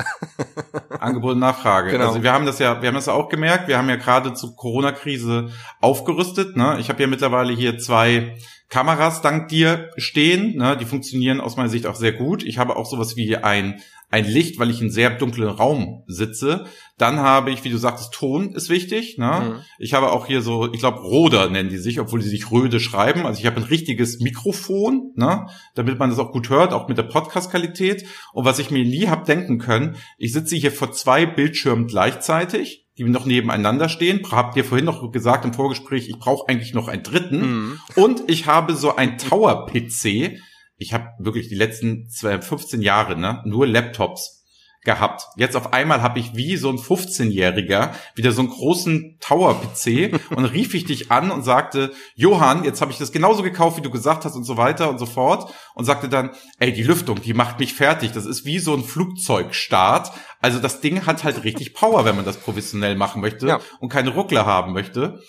[1.01, 1.91] Angebot und Nachfrage.
[1.91, 2.09] Genau.
[2.09, 3.67] Also wir haben das ja, wir haben das auch gemerkt.
[3.67, 6.57] Wir haben ja gerade zur Corona-Krise aufgerüstet.
[6.57, 6.77] Ne?
[6.79, 8.37] Ich habe ja mittlerweile hier zwei
[8.69, 10.57] Kameras dank dir stehen.
[10.57, 10.77] Ne?
[10.77, 12.43] Die funktionieren aus meiner Sicht auch sehr gut.
[12.43, 13.81] Ich habe auch sowas wie ein
[14.15, 16.67] ein Licht, weil ich in sehr dunklen Raum sitze.
[16.99, 19.19] Dann habe ich, wie du sagtest, Ton ist wichtig.
[19.19, 19.55] Ne?
[19.57, 19.63] Mhm.
[19.79, 22.79] Ich habe auch hier so, ich glaube, Roder nennen die sich, obwohl die sich Röde
[22.79, 23.27] schreiben.
[23.27, 25.47] Also ich habe ein richtiges Mikrofon, ne?
[25.75, 28.07] damit man das auch gut hört, auch mit der Podcast-Qualität.
[28.33, 32.84] Und was ich mir nie habe denken können, ich sitze hier vor zwei Bildschirmen gleichzeitig
[32.97, 34.21] die noch nebeneinander stehen.
[34.31, 37.41] Habt ihr vorhin noch gesagt im Vorgespräch, ich brauche eigentlich noch einen dritten.
[37.41, 37.81] Mhm.
[37.97, 40.39] Und ich habe so ein Tower-PC,
[40.77, 44.44] ich habe wirklich die letzten 15 Jahre ne, nur Laptops
[44.85, 45.27] gehabt.
[45.37, 50.45] Jetzt auf einmal habe ich wie so ein 15-Jähriger wieder so einen großen Tower-PC und
[50.45, 53.91] rief ich dich an und sagte, Johann, jetzt habe ich das genauso gekauft, wie du
[53.91, 57.35] gesagt hast und so weiter und so fort und sagte dann, ey, die Lüftung, die
[57.35, 58.13] macht mich fertig.
[58.13, 60.13] Das ist wie so ein Flugzeugstart.
[60.41, 63.61] Also das Ding hat halt richtig Power, wenn man das professionell machen möchte ja.
[63.81, 65.21] und keine Ruckler haben möchte.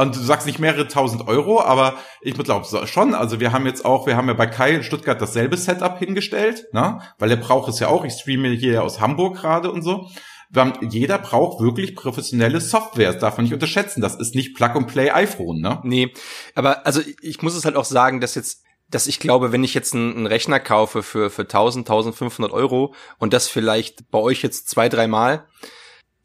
[0.00, 3.14] Und du sagst nicht mehrere tausend Euro, aber ich glaube schon.
[3.14, 6.66] Also wir haben jetzt auch, wir haben ja bei Kai in Stuttgart dasselbe Setup hingestellt,
[6.72, 7.00] ne?
[7.18, 8.04] weil der braucht es ja auch.
[8.04, 10.08] Ich streame hier aus Hamburg gerade und so.
[10.56, 13.12] Haben, jeder braucht wirklich professionelle Software.
[13.12, 14.00] Das darf man nicht unterschätzen.
[14.00, 15.80] Das ist nicht Plug-and-Play iPhone, ne?
[15.84, 16.12] Nee,
[16.54, 19.72] aber also ich muss es halt auch sagen, dass jetzt dass ich glaube, wenn ich
[19.72, 24.42] jetzt einen, einen Rechner kaufe für, für 1000, 1500 Euro und das vielleicht bei euch
[24.42, 25.46] jetzt zwei, dreimal,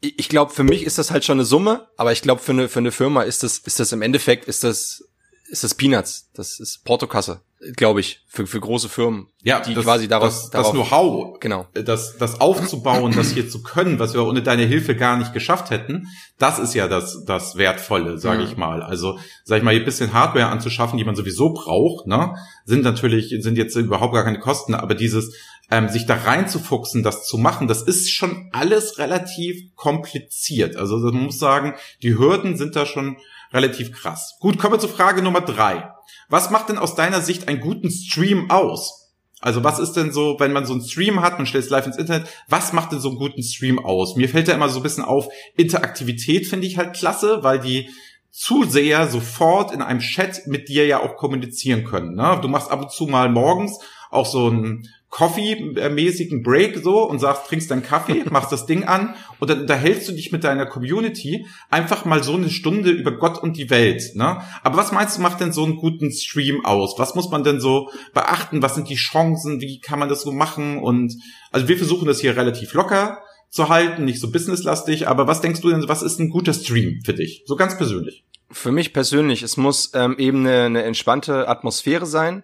[0.00, 2.68] ich glaube, für mich ist das halt schon eine Summe, aber ich glaube, für eine,
[2.68, 5.02] für eine Firma ist das, ist das im Endeffekt, ist das,
[5.48, 6.28] ist das Peanuts.
[6.34, 7.40] Das ist Portokasse,
[7.74, 9.28] glaube ich, für, für große Firmen.
[9.42, 11.66] Ja, die das, quasi daraus, das, das Know-how, genau.
[11.72, 15.70] das, das aufzubauen, das hier zu können, was wir ohne deine Hilfe gar nicht geschafft
[15.70, 18.48] hätten, das ist ja das, das Wertvolle, sage mhm.
[18.48, 18.82] ich mal.
[18.82, 23.34] Also, sag ich mal, ein bisschen Hardware anzuschaffen, die man sowieso braucht, ne, sind natürlich,
[23.40, 25.34] sind jetzt überhaupt gar keine Kosten, aber dieses,
[25.70, 30.76] ähm, sich da reinzufuchsen, das zu machen, das ist schon alles relativ kompliziert.
[30.76, 33.16] Also man muss sagen, die Hürden sind da schon
[33.52, 34.36] relativ krass.
[34.40, 35.90] Gut, kommen wir zur Frage Nummer drei.
[36.28, 39.06] Was macht denn aus deiner Sicht einen guten Stream aus?
[39.40, 41.86] Also was ist denn so, wenn man so einen Stream hat, man stellt es live
[41.86, 44.16] ins Internet, was macht denn so einen guten Stream aus?
[44.16, 47.88] Mir fällt da immer so ein bisschen auf, Interaktivität finde ich halt klasse, weil die
[48.30, 52.14] Zuseher sofort in einem Chat mit dir ja auch kommunizieren können.
[52.14, 52.38] Ne?
[52.42, 53.78] Du machst ab und zu mal morgens
[54.10, 59.14] auch so ein Coffee-mäßigen Break so und sagst, trinkst deinen Kaffee, machst das Ding an
[59.38, 63.42] und dann unterhältst du dich mit deiner Community einfach mal so eine Stunde über Gott
[63.42, 64.02] und die Welt.
[64.14, 64.42] Ne?
[64.62, 66.98] Aber was meinst du, macht denn so einen guten Stream aus?
[66.98, 68.62] Was muss man denn so beachten?
[68.62, 69.60] Was sind die Chancen?
[69.60, 70.78] Wie kann man das so machen?
[70.78, 71.14] Und
[71.52, 75.60] also wir versuchen das hier relativ locker zu halten, nicht so businesslastig, aber was denkst
[75.62, 77.42] du denn, was ist ein guter Stream für dich?
[77.46, 78.24] So ganz persönlich.
[78.50, 82.42] Für mich persönlich, es muss ähm, eben eine, eine entspannte Atmosphäre sein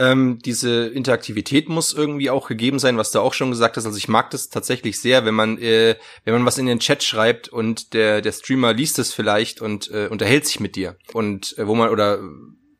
[0.00, 3.86] ähm, diese Interaktivität muss irgendwie auch gegeben sein, was du auch schon gesagt hast.
[3.86, 7.02] Also ich mag das tatsächlich sehr, wenn man äh, wenn man was in den Chat
[7.02, 11.56] schreibt und der der Streamer liest es vielleicht und äh, unterhält sich mit dir und
[11.58, 12.20] äh, wo man oder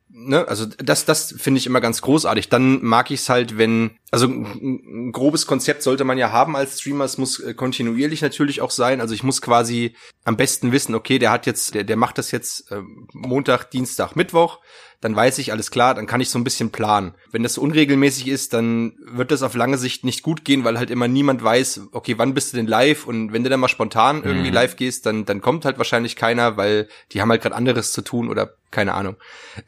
[0.08, 2.48] ne, also das, das finde ich immer ganz großartig.
[2.48, 6.80] Dann mag ich es halt, wenn, also ein, grobes Konzept sollte man ja haben als
[6.80, 7.04] Streamer.
[7.04, 9.00] Es muss äh, kontinuierlich natürlich auch sein.
[9.00, 9.94] Also ich muss quasi
[10.24, 14.16] am besten wissen, okay, der hat jetzt, der, der macht das jetzt äh, Montag, Dienstag,
[14.16, 14.58] Mittwoch
[15.00, 17.14] dann weiß ich, alles klar, dann kann ich so ein bisschen planen.
[17.32, 20.90] Wenn das unregelmäßig ist, dann wird das auf lange Sicht nicht gut gehen, weil halt
[20.90, 23.06] immer niemand weiß, okay, wann bist du denn live?
[23.06, 24.54] Und wenn du dann mal spontan irgendwie mhm.
[24.54, 28.02] live gehst, dann, dann kommt halt wahrscheinlich keiner, weil die haben halt gerade anderes zu
[28.02, 29.16] tun oder keine Ahnung.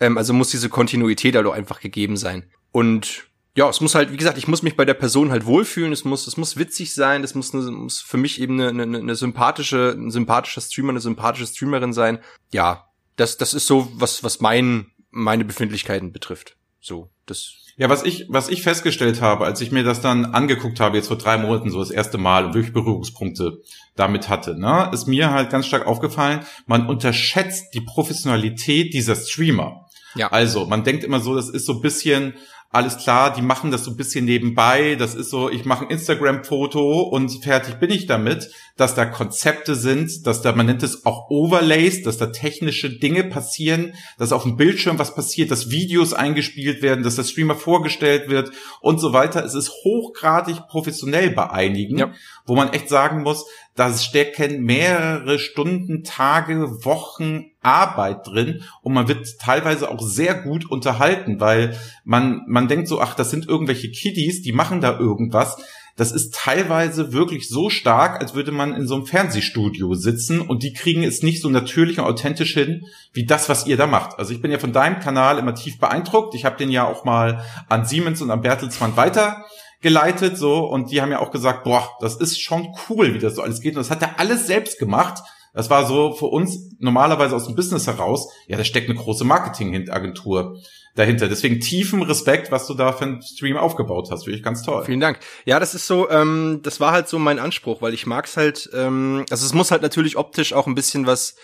[0.01, 2.45] Ähm, also muss diese Kontinuität halt auch einfach gegeben sein.
[2.71, 5.93] Und ja, es muss halt, wie gesagt, ich muss mich bei der Person halt wohlfühlen,
[5.93, 8.99] es muss, es muss witzig sein, es muss, eine, muss für mich eben eine, eine,
[8.99, 12.19] eine sympathische, ein sympathischer Streamer, eine sympathische Streamerin sein.
[12.51, 12.87] Ja,
[13.17, 16.57] das, das ist so, was, was mein meine Befindlichkeiten betrifft.
[16.81, 17.11] So.
[17.27, 20.97] Das ja, was ich, was ich festgestellt habe, als ich mir das dann angeguckt habe,
[20.97, 23.63] jetzt vor drei Monaten so das erste Mal und wirklich Berührungspunkte
[23.97, 29.87] damit hatte, ne, ist mir halt ganz stark aufgefallen, man unterschätzt die Professionalität dieser Streamer.
[30.15, 30.31] Ja.
[30.31, 32.35] Also, man denkt immer so, das ist so ein bisschen,
[32.73, 34.97] alles klar, die machen das so ein bisschen nebenbei.
[34.99, 39.75] Das ist so, ich mache ein Instagram-Foto und fertig bin ich damit, dass da Konzepte
[39.75, 44.45] sind, dass da, man nennt es auch Overlays, dass da technische Dinge passieren, dass auf
[44.45, 49.13] dem Bildschirm was passiert, dass Videos eingespielt werden, dass der Streamer vorgestellt wird und so
[49.13, 49.45] weiter.
[49.45, 52.13] Es ist hochgradig professionell bei einigen, ja.
[52.47, 59.09] wo man echt sagen muss, da stecken mehrere Stunden, Tage, Wochen Arbeit drin und man
[59.09, 63.91] wird teilweise auch sehr gut unterhalten, weil man, man denkt so, ach, das sind irgendwelche
[63.91, 65.57] Kiddies, die machen da irgendwas.
[65.97, 70.63] Das ist teilweise wirklich so stark, als würde man in so einem Fernsehstudio sitzen und
[70.63, 74.19] die kriegen es nicht so natürlich und authentisch hin, wie das, was ihr da macht.
[74.19, 76.35] Also ich bin ja von deinem Kanal immer tief beeindruckt.
[76.35, 79.45] Ich habe den ja auch mal an Siemens und an Bertelsmann weiter
[79.83, 83.35] geleitet so und die haben ja auch gesagt, boah, das ist schon cool, wie das
[83.35, 85.23] so alles geht und das hat er alles selbst gemacht.
[85.55, 89.25] Das war so für uns normalerweise aus dem Business heraus, ja, da steckt eine große
[89.25, 90.57] Marketingagentur
[90.95, 91.29] dahinter.
[91.29, 94.25] Deswegen tiefen Respekt, was du da für einen Stream aufgebaut hast.
[94.25, 94.85] Finde ich ganz toll.
[94.85, 95.19] Vielen Dank.
[95.45, 98.71] Ja, das ist so, ähm, das war halt so mein Anspruch, weil ich mag's halt,
[98.75, 101.35] ähm, also es muss halt natürlich optisch auch ein bisschen was,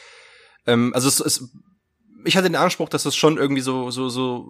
[0.66, 1.51] ähm, also es, es
[2.24, 4.46] ich hatte den Anspruch, dass es schon irgendwie so, so, so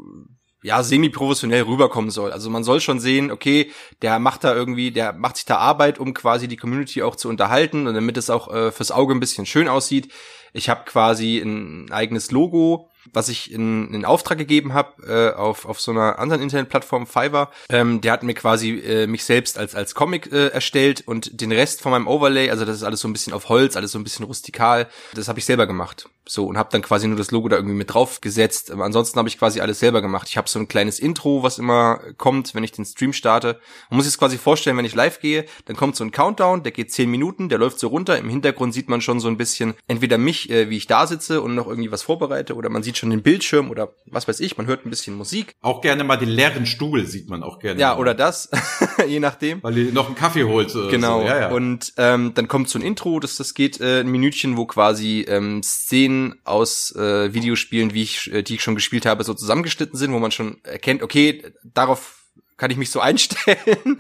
[0.63, 2.33] ja, semi-professionell rüberkommen soll.
[2.33, 3.71] Also man soll schon sehen, okay,
[4.03, 7.29] der macht da irgendwie, der macht sich da Arbeit, um quasi die Community auch zu
[7.29, 10.13] unterhalten und damit es auch äh, fürs Auge ein bisschen schön aussieht.
[10.53, 15.67] Ich habe quasi ein eigenes Logo, was ich in, in Auftrag gegeben habe äh, auf,
[15.67, 17.51] auf so einer anderen Internetplattform Fiverr.
[17.69, 21.53] Ähm, der hat mir quasi äh, mich selbst als, als Comic äh, erstellt und den
[21.53, 23.99] Rest von meinem Overlay, also das ist alles so ein bisschen auf Holz, alles so
[23.99, 26.09] ein bisschen rustikal, das habe ich selber gemacht.
[26.31, 28.71] So und habe dann quasi nur das Logo da irgendwie mit drauf gesetzt.
[28.71, 30.29] Aber ansonsten habe ich quasi alles selber gemacht.
[30.29, 33.59] Ich habe so ein kleines Intro, was immer kommt, wenn ich den Stream starte.
[33.89, 36.73] Man muss sich quasi vorstellen, wenn ich live gehe, dann kommt so ein Countdown, der
[36.73, 38.19] geht zehn Minuten, der läuft so runter.
[38.19, 41.41] Im Hintergrund sieht man schon so ein bisschen entweder mich, äh, wie ich da sitze
[41.41, 44.57] und noch irgendwie was vorbereite, oder man sieht schon den Bildschirm oder was weiß ich,
[44.57, 45.55] man hört ein bisschen Musik.
[45.61, 47.81] Auch gerne mal den leeren Stuhl sieht man auch gerne.
[47.81, 48.51] Ja, oder das,
[49.07, 49.63] je nachdem.
[49.63, 50.73] Weil ihr noch einen Kaffee holt.
[50.91, 51.21] Genau.
[51.21, 51.27] So.
[51.27, 51.49] Ja, ja.
[51.51, 55.27] Und ähm, dann kommt so ein Intro, das, das geht äh, ein Minütchen, wo quasi
[55.29, 59.99] ähm, Szenen aus äh, Videospielen, wie ich, äh, die ich schon gespielt habe, so zusammengeschnitten
[59.99, 62.25] sind, wo man schon erkennt, okay, darauf
[62.57, 63.99] kann ich mich so einstellen.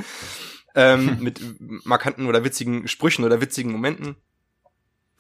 [0.74, 1.40] ähm, mit
[1.85, 4.16] markanten oder witzigen Sprüchen oder witzigen Momenten.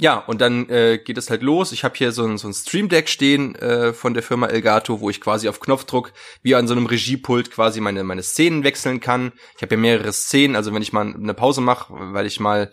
[0.00, 1.72] Ja, und dann äh, geht es halt los.
[1.72, 5.00] Ich habe hier so ein, so ein Stream Deck stehen äh, von der Firma Elgato,
[5.00, 9.00] wo ich quasi auf Knopfdruck wie an so einem Regiepult quasi meine meine Szenen wechseln
[9.00, 9.32] kann.
[9.56, 12.72] Ich habe ja mehrere Szenen, also wenn ich mal eine Pause mache, weil ich mal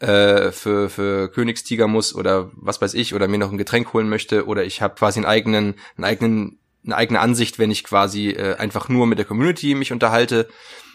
[0.00, 4.08] äh, für für Königstiger muss oder was weiß ich oder mir noch ein Getränk holen
[4.08, 8.30] möchte oder ich habe quasi einen eigenen einen eigenen eine eigene Ansicht, wenn ich quasi
[8.30, 10.48] äh, einfach nur mit der Community mich unterhalte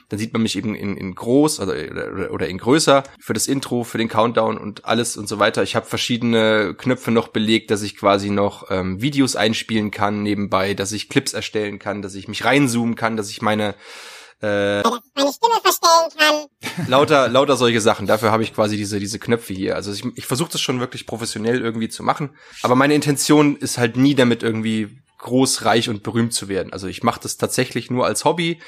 [0.10, 3.48] dann sieht man mich eben in, in groß also, oder, oder in größer für das
[3.48, 5.64] Intro, für den Countdown und alles und so weiter.
[5.64, 10.74] Ich habe verschiedene Knöpfe noch belegt, dass ich quasi noch ähm, Videos einspielen kann nebenbei,
[10.74, 13.76] dass ich Clips erstellen kann, dass ich mich reinzoomen kann, dass ich meine
[14.44, 16.88] äh, meine Stimme verstellen kann.
[16.88, 18.08] Lauter, lauter solche Sachen.
[18.08, 19.76] Dafür habe ich quasi diese, diese Knöpfe hier.
[19.76, 22.36] Also ich, ich versuche das schon wirklich professionell irgendwie zu machen.
[22.62, 26.74] Aber meine Intention ist halt nie damit irgendwie groß, reich und berühmt zu werden.
[26.74, 28.60] Also ich mache das tatsächlich nur als Hobby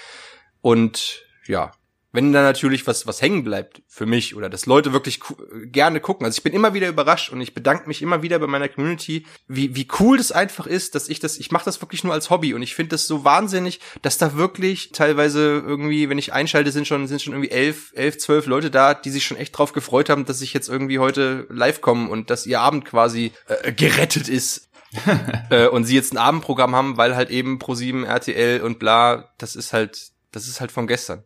[0.61, 1.71] und ja,
[2.15, 5.19] wenn da natürlich was was hängen bleibt für mich oder dass Leute wirklich
[5.65, 6.25] gerne gucken.
[6.25, 9.25] Also ich bin immer wieder überrascht und ich bedanke mich immer wieder bei meiner Community,
[9.47, 12.29] wie wie cool das einfach ist, dass ich das ich mache das wirklich nur als
[12.29, 16.71] Hobby und ich finde das so wahnsinnig, dass da wirklich teilweise irgendwie, wenn ich einschalte,
[16.71, 19.73] sind schon sind schon irgendwie elf elf zwölf Leute da, die sich schon echt drauf
[19.73, 23.73] gefreut haben, dass ich jetzt irgendwie heute live komme und dass ihr Abend quasi äh,
[23.73, 24.69] gerettet ist.
[25.49, 29.57] äh, und sie jetzt ein Abendprogramm haben, weil halt eben Pro7, RTL und bla, das
[29.57, 31.25] ist halt das ist halt von gestern.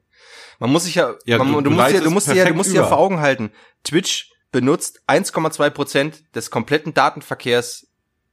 [0.59, 2.73] Man muss sich ja, ja man, du, du, musst ja, du musst ja, du musst
[2.73, 3.51] ja vor Augen halten.
[3.83, 7.87] Twitch benutzt 1,2 Prozent des kompletten Datenverkehrs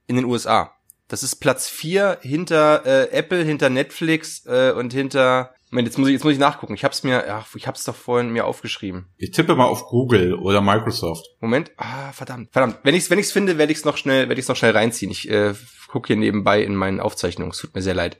[0.07, 0.73] in den USA.
[1.07, 6.07] Das ist Platz vier hinter äh, Apple, hinter Netflix äh, und hinter Moment, jetzt muss
[6.07, 6.75] ich jetzt muss ich nachgucken.
[6.75, 9.07] Ich hab's mir, ach, ich hab's doch vorhin mir aufgeschrieben.
[9.17, 11.25] Ich tippe mal auf Google oder Microsoft.
[11.41, 12.79] Moment, ah, verdammt, verdammt.
[12.83, 15.11] Wenn ich's wenn ich's finde, werde ich's noch schnell, werde ich's noch schnell reinziehen.
[15.11, 15.53] Ich äh,
[15.89, 17.51] gucke hier nebenbei in meinen Aufzeichnungen.
[17.51, 18.17] Es tut mir sehr leid.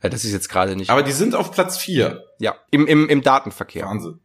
[0.00, 0.90] Äh, das ist jetzt gerade nicht.
[0.90, 2.24] Aber die sind auf Platz vier.
[2.38, 3.86] Ja, im, im, im Datenverkehr.
[3.86, 4.20] Wahnsinn.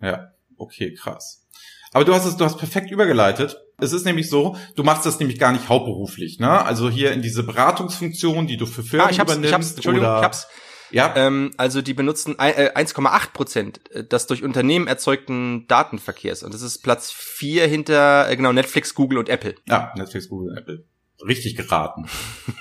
[0.00, 1.46] Ja, okay, krass.
[1.92, 3.60] Aber du hast es, du hast perfekt übergeleitet.
[3.80, 6.64] Es ist nämlich so, du machst das nämlich gar nicht hauptberuflich, ne?
[6.64, 9.48] Also hier in diese Beratungsfunktion, die du für Firmen ah, ich hab's, übernimmst.
[9.48, 10.48] Ich hab's, Entschuldigung, oder, ich hab's.
[10.90, 11.14] Ja.
[11.16, 16.42] Ähm, also die benutzen 1,8 Prozent des durch Unternehmen erzeugten Datenverkehrs.
[16.42, 19.54] Und das ist Platz vier hinter, äh, genau, Netflix, Google und Apple.
[19.66, 20.84] Ja, Netflix, Google und Apple.
[21.26, 22.06] Richtig geraten.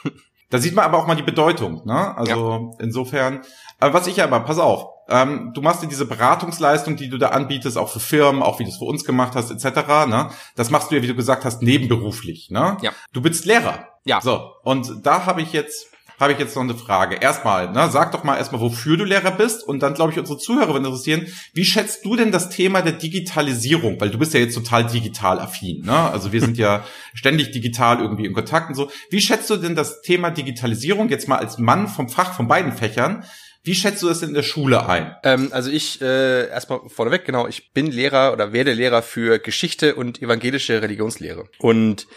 [0.49, 2.17] Da sieht man aber auch mal die Bedeutung, ne?
[2.17, 2.83] Also ja.
[2.83, 3.41] insofern.
[3.79, 7.29] Aber was ich aber, pass auf, ähm, du machst dir diese Beratungsleistung, die du da
[7.29, 10.07] anbietest, auch für Firmen, auch wie du es für uns gemacht hast, etc.
[10.07, 10.29] Ne?
[10.55, 12.49] Das machst du ja, wie du gesagt hast, nebenberuflich.
[12.49, 12.77] Ne?
[12.81, 12.91] Ja.
[13.13, 13.87] Du bist Lehrer.
[14.05, 14.21] Ja.
[14.21, 15.87] So, und da habe ich jetzt
[16.19, 17.15] habe ich jetzt noch eine Frage.
[17.15, 20.37] Erstmal, ne, sag doch mal erstmal, wofür du Lehrer bist und dann glaube ich unsere
[20.37, 24.39] Zuhörer würden interessieren, wie schätzt du denn das Thema der Digitalisierung, weil du bist ja
[24.39, 25.93] jetzt total digital affin, ne?
[25.93, 28.91] Also wir sind ja ständig digital irgendwie in Kontakt und so.
[29.09, 32.71] Wie schätzt du denn das Thema Digitalisierung jetzt mal als Mann vom Fach von beiden
[32.71, 33.23] Fächern?
[33.63, 35.13] Wie schätzt du das in der Schule ein?
[35.23, 39.95] Ähm, also ich, äh, erstmal vorneweg, genau, ich bin Lehrer oder werde Lehrer für Geschichte
[39.95, 41.49] und evangelische Religionslehre.
[41.59, 42.07] Und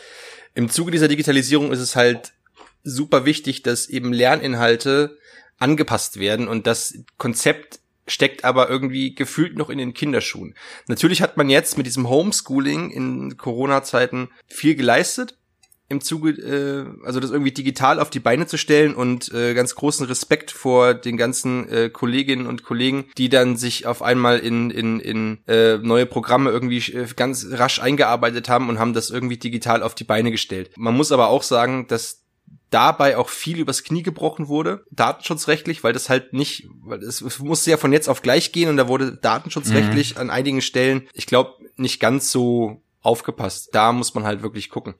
[0.55, 2.33] im Zuge dieser Digitalisierung ist es halt
[2.83, 5.19] super wichtig, dass eben Lerninhalte
[5.59, 10.55] angepasst werden und das Konzept steckt aber irgendwie gefühlt noch in den Kinderschuhen.
[10.89, 15.37] Natürlich hat man jetzt mit diesem Homeschooling in Corona-Zeiten viel geleistet
[15.89, 19.75] im Zuge, äh, also das irgendwie digital auf die Beine zu stellen und äh, ganz
[19.75, 24.71] großen Respekt vor den ganzen äh, Kolleginnen und Kollegen, die dann sich auf einmal in,
[24.71, 29.37] in, in äh, neue Programme irgendwie äh, ganz rasch eingearbeitet haben und haben das irgendwie
[29.37, 30.71] digital auf die Beine gestellt.
[30.77, 32.23] Man muss aber auch sagen, dass
[32.71, 37.71] dabei auch viel übers Knie gebrochen wurde, datenschutzrechtlich, weil das halt nicht, weil es, musste
[37.71, 40.21] ja von jetzt auf gleich gehen und da wurde datenschutzrechtlich mhm.
[40.21, 43.71] an einigen Stellen, ich glaube, nicht ganz so aufgepasst.
[43.73, 44.95] Da muss man halt wirklich gucken.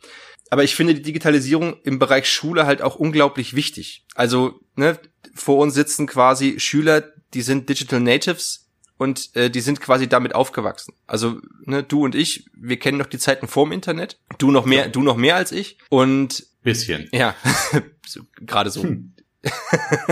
[0.51, 4.05] Aber ich finde die Digitalisierung im Bereich Schule halt auch unglaublich wichtig.
[4.15, 4.99] Also, ne,
[5.35, 8.70] vor uns sitzen quasi Schüler, die sind Digital Natives
[9.01, 10.93] und äh, die sind quasi damit aufgewachsen.
[11.07, 14.19] Also, ne, du und ich, wir kennen noch die Zeiten vorm Internet.
[14.37, 14.89] Du noch mehr, ja.
[14.89, 15.79] du noch mehr als ich.
[15.89, 17.09] Und Bisschen.
[17.11, 17.35] Ja,
[18.07, 18.83] so, gerade so.
[18.83, 19.15] Hm.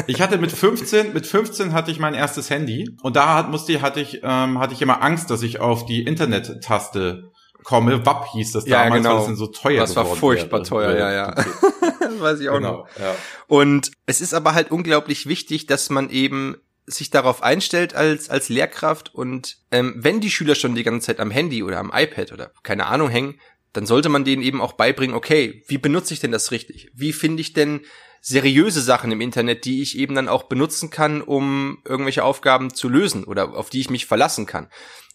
[0.06, 3.82] ich hatte mit 15, mit 15 hatte ich mein erstes Handy und da hat, musste,
[3.82, 7.30] hatte ich, ähm, hatte ich immer Angst, dass ich auf die Internet-Taste
[7.64, 8.06] komme.
[8.06, 9.14] WAP hieß das ja, damals, genau.
[9.16, 10.66] weil es dann so teuer Das war furchtbar wäre.
[10.66, 11.34] teuer, ja, ja.
[12.20, 12.88] weiß ich auch genau, noch.
[12.98, 13.14] Ja.
[13.48, 16.56] Und es ist aber halt unglaublich wichtig, dass man eben
[16.90, 21.20] sich darauf einstellt als, als Lehrkraft und ähm, wenn die Schüler schon die ganze Zeit
[21.20, 23.40] am Handy oder am iPad oder keine Ahnung hängen,
[23.72, 26.90] dann sollte man denen eben auch beibringen, okay, wie benutze ich denn das richtig?
[26.94, 27.82] Wie finde ich denn
[28.20, 32.88] seriöse Sachen im Internet, die ich eben dann auch benutzen kann, um irgendwelche Aufgaben zu
[32.88, 34.68] lösen oder auf die ich mich verlassen kann?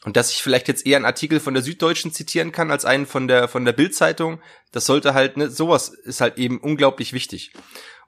[0.05, 3.05] Und dass ich vielleicht jetzt eher einen Artikel von der Süddeutschen zitieren kann als einen
[3.05, 7.53] von der von der Bildzeitung, das sollte halt ne, sowas ist halt eben unglaublich wichtig.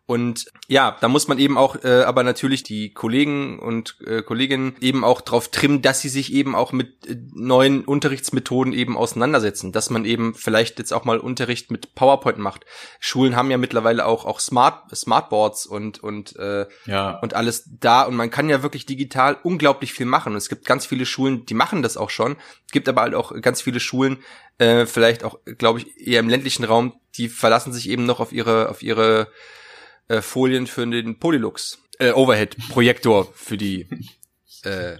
[0.07, 4.75] Und ja, da muss man eben auch äh, aber natürlich die Kollegen und äh, Kolleginnen
[4.79, 9.71] eben auch drauf trimmen, dass sie sich eben auch mit äh, neuen Unterrichtsmethoden eben auseinandersetzen,
[9.71, 12.65] dass man eben vielleicht jetzt auch mal Unterricht mit PowerPoint macht.
[12.99, 17.17] Schulen haben ja mittlerweile auch auch Smart Smartboards und und äh, ja.
[17.19, 20.33] und alles da und man kann ja wirklich digital unglaublich viel machen.
[20.33, 22.35] Und es gibt ganz viele Schulen, die machen das auch schon.
[22.67, 24.17] Es gibt aber halt auch ganz viele Schulen,
[24.59, 28.31] äh, vielleicht auch, glaube ich, eher im ländlichen Raum, die verlassen sich eben noch auf
[28.31, 29.29] ihre auf ihre
[30.07, 33.87] äh, Folien für den Polylux äh, Overhead Projektor für die
[34.63, 34.97] äh,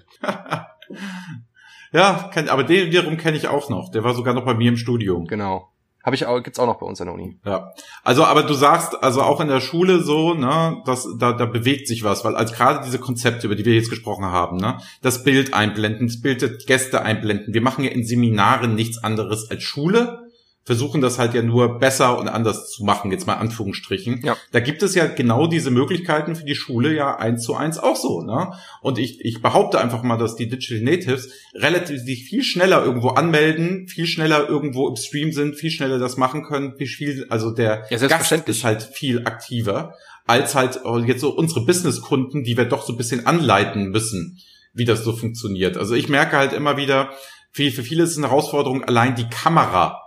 [1.91, 3.89] Ja, kenn, aber den wiederum kenne ich auch noch.
[3.89, 5.27] Der war sogar noch bei mir im Studium.
[5.27, 5.69] Genau.
[6.03, 7.39] Habe ich auch, gibt's auch noch bei uns an der Uni.
[7.45, 7.71] Ja.
[8.03, 11.87] Also, aber du sagst, also auch in der Schule so, ne, dass da, da bewegt
[11.87, 15.23] sich was, weil als gerade diese Konzepte, über die wir jetzt gesprochen haben, ne, das
[15.23, 17.55] Bild einblenden, das Bild der Gäste einblenden.
[17.55, 20.24] Wir machen ja in Seminaren nichts anderes als Schule
[20.65, 24.21] versuchen das halt ja nur besser und anders zu machen, jetzt mal Anführungsstrichen.
[24.23, 24.35] Ja.
[24.51, 27.95] Da gibt es ja genau diese Möglichkeiten für die Schule ja eins zu eins auch
[27.95, 28.51] so, ne?
[28.81, 33.09] Und ich, ich behaupte einfach mal, dass die Digital Natives relativ sich viel schneller irgendwo
[33.09, 37.51] anmelden, viel schneller irgendwo im Stream sind, viel schneller das machen können, wie viel, also
[37.51, 39.93] der ja, Gast ist halt viel aktiver
[40.27, 44.39] als halt jetzt so unsere Businesskunden, die wir doch so ein bisschen anleiten müssen,
[44.73, 45.77] wie das so funktioniert.
[45.77, 47.11] Also ich merke halt immer wieder,
[47.51, 50.01] für, für viele ist es eine Herausforderung, allein die Kamera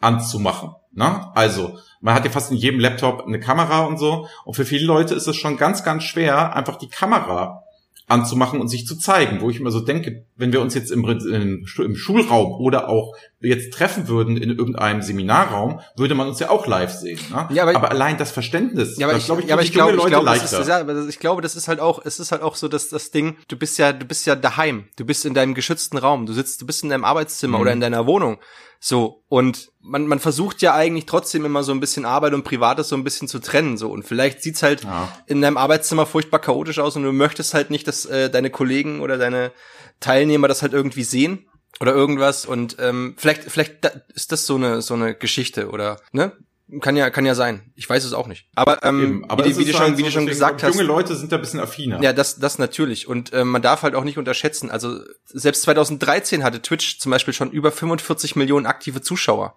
[0.00, 0.70] anzumachen.
[0.92, 1.26] Ne?
[1.34, 4.28] Also, man hat ja fast in jedem Laptop eine Kamera und so.
[4.44, 7.62] Und für viele Leute ist es schon ganz, ganz schwer, einfach die Kamera
[8.08, 11.04] anzumachen und sich zu zeigen, wo ich immer so denke, wenn wir uns jetzt im,
[11.04, 16.48] im, im, Schulraum oder auch jetzt treffen würden in irgendeinem Seminarraum, würde man uns ja
[16.50, 17.18] auch live sehen.
[17.30, 17.48] Ne?
[17.50, 19.96] Ja, aber, aber allein das Verständnis, ja, aber ich, glaube ich, ja, aber ich glaube,
[19.96, 20.60] ich glaube, leichter.
[20.60, 23.10] Ist, ja, ich glaube, das ist halt auch, es ist halt auch so, dass das
[23.10, 26.32] Ding, du bist ja, du bist ja daheim, du bist in deinem geschützten Raum, du
[26.32, 27.62] sitzt, du bist in deinem Arbeitszimmer mhm.
[27.62, 28.38] oder in deiner Wohnung.
[28.80, 32.88] So, und man, man versucht ja eigentlich trotzdem immer so ein bisschen Arbeit und Privates
[32.88, 33.76] so ein bisschen zu trennen.
[33.76, 35.08] So, und vielleicht sieht's halt ja.
[35.26, 39.00] in deinem Arbeitszimmer furchtbar chaotisch aus und du möchtest halt nicht, dass äh, deine Kollegen
[39.00, 39.52] oder deine
[40.00, 41.48] Teilnehmer das halt irgendwie sehen
[41.80, 42.46] oder irgendwas.
[42.46, 46.32] Und ähm, vielleicht, vielleicht da, ist das so eine, so eine Geschichte oder, ne?
[46.80, 47.72] Kann ja, kann ja sein.
[47.76, 48.48] Ich weiß es auch nicht.
[48.56, 50.74] Aber, ähm, aber wie, wie, du schon, halt wie du schon gesagt hast.
[50.74, 52.02] Junge Leute sind da ein bisschen affiner.
[52.02, 53.06] Ja, das, das natürlich.
[53.06, 54.70] Und ähm, man darf halt auch nicht unterschätzen.
[54.72, 59.54] Also selbst 2013 hatte Twitch zum Beispiel schon über 45 Millionen aktive Zuschauer.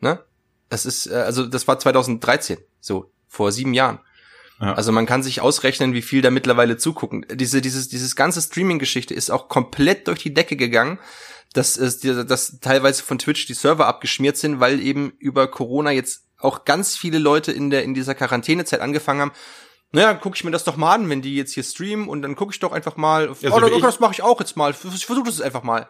[0.00, 0.20] Ne?
[0.68, 4.00] Das ist, äh, also das war 2013, so vor sieben Jahren.
[4.60, 4.74] Ja.
[4.74, 7.24] Also man kann sich ausrechnen, wie viel da mittlerweile zugucken.
[7.32, 10.98] Diese, dieses, dieses ganze Streaming-Geschichte ist auch komplett durch die Decke gegangen,
[11.54, 16.64] dass, dass teilweise von Twitch die Server abgeschmiert sind, weil eben über Corona jetzt auch
[16.64, 19.32] ganz viele Leute in der in dieser Quarantänezeit angefangen haben,
[19.92, 22.36] naja, gucke ich mir das doch mal an, wenn die jetzt hier streamen und dann
[22.36, 25.06] gucke ich doch einfach mal, ja, so oh, das mache ich auch jetzt mal, ich
[25.06, 25.88] versuche das einfach mal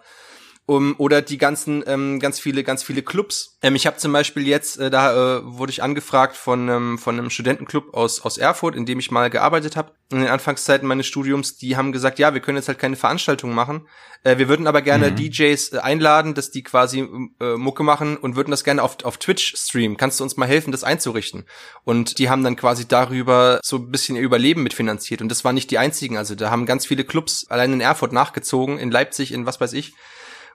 [0.71, 3.59] um, oder die ganzen ähm, ganz viele ganz viele Clubs.
[3.61, 7.19] Ähm, ich habe zum Beispiel jetzt äh, da äh, wurde ich angefragt von ähm, von
[7.19, 11.09] einem Studentenclub aus aus Erfurt, in dem ich mal gearbeitet habe in den Anfangszeiten meines
[11.09, 11.57] Studiums.
[11.57, 13.89] Die haben gesagt, ja, wir können jetzt halt keine Veranstaltungen machen.
[14.23, 15.17] Äh, wir würden aber gerne mhm.
[15.17, 17.01] DJs äh, einladen, dass die quasi
[17.41, 19.97] äh, Mucke machen und würden das gerne auf auf Twitch streamen.
[19.97, 21.47] Kannst du uns mal helfen, das einzurichten?
[21.83, 25.21] Und die haben dann quasi darüber so ein bisschen ihr Überleben mitfinanziert.
[25.21, 26.17] Und das waren nicht die einzigen.
[26.17, 29.73] Also da haben ganz viele Clubs allein in Erfurt nachgezogen, in Leipzig, in was weiß
[29.73, 29.95] ich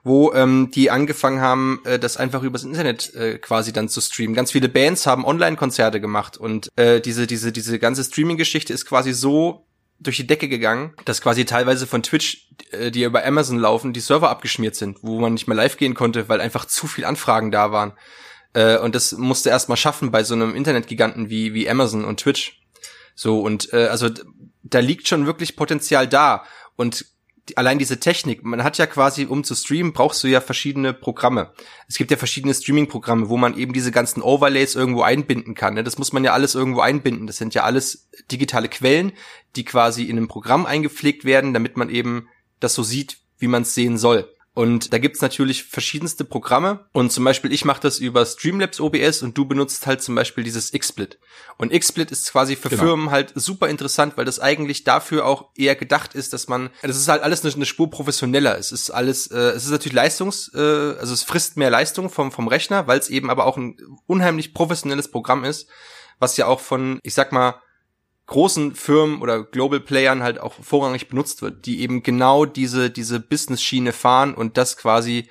[0.06, 4.36] wo ähm, die angefangen haben, äh, das einfach übers Internet äh, quasi dann zu streamen.
[4.36, 9.12] Ganz viele Bands haben Online-Konzerte gemacht und äh, diese diese diese ganze Streaming-Geschichte ist quasi
[9.12, 9.66] so
[9.98, 13.98] durch die Decke gegangen, dass quasi teilweise von Twitch, äh, die über Amazon laufen, die
[13.98, 17.50] Server abgeschmiert sind, wo man nicht mehr live gehen konnte, weil einfach zu viel Anfragen
[17.50, 17.92] da waren.
[18.52, 22.20] Äh, und das musste erst mal schaffen bei so einem Internetgiganten wie wie Amazon und
[22.20, 22.62] Twitch.
[23.16, 24.08] So und äh, also
[24.62, 26.44] da liegt schon wirklich Potenzial da
[26.76, 27.06] und
[27.54, 31.52] allein diese Technik, man hat ja quasi, um zu streamen, brauchst du ja verschiedene Programme.
[31.86, 35.74] Es gibt ja verschiedene Streaming-Programme, wo man eben diese ganzen Overlays irgendwo einbinden kann.
[35.74, 35.84] Ne?
[35.84, 37.26] Das muss man ja alles irgendwo einbinden.
[37.26, 39.12] Das sind ja alles digitale Quellen,
[39.54, 42.28] die quasi in einem Programm eingepflegt werden, damit man eben
[42.58, 44.32] das so sieht, wie man es sehen soll.
[44.56, 46.86] Und da gibt's natürlich verschiedenste Programme.
[46.92, 50.44] Und zum Beispiel, ich mache das über Streamlabs OBS und du benutzt halt zum Beispiel
[50.44, 51.18] dieses XSplit.
[51.58, 52.82] Und XSplit ist quasi für genau.
[52.82, 56.96] Firmen halt super interessant, weil das eigentlich dafür auch eher gedacht ist, dass man, das
[56.96, 58.56] ist halt alles eine, eine Spur professioneller.
[58.56, 62.32] Es ist alles, äh, es ist natürlich Leistungs, äh, also es frisst mehr Leistung vom,
[62.32, 65.68] vom Rechner, weil es eben aber auch ein unheimlich professionelles Programm ist,
[66.18, 67.60] was ja auch von, ich sag mal,
[68.26, 73.20] großen Firmen oder Global Playern halt auch vorrangig benutzt wird, die eben genau diese, diese
[73.20, 75.30] Business-Schiene fahren und das quasi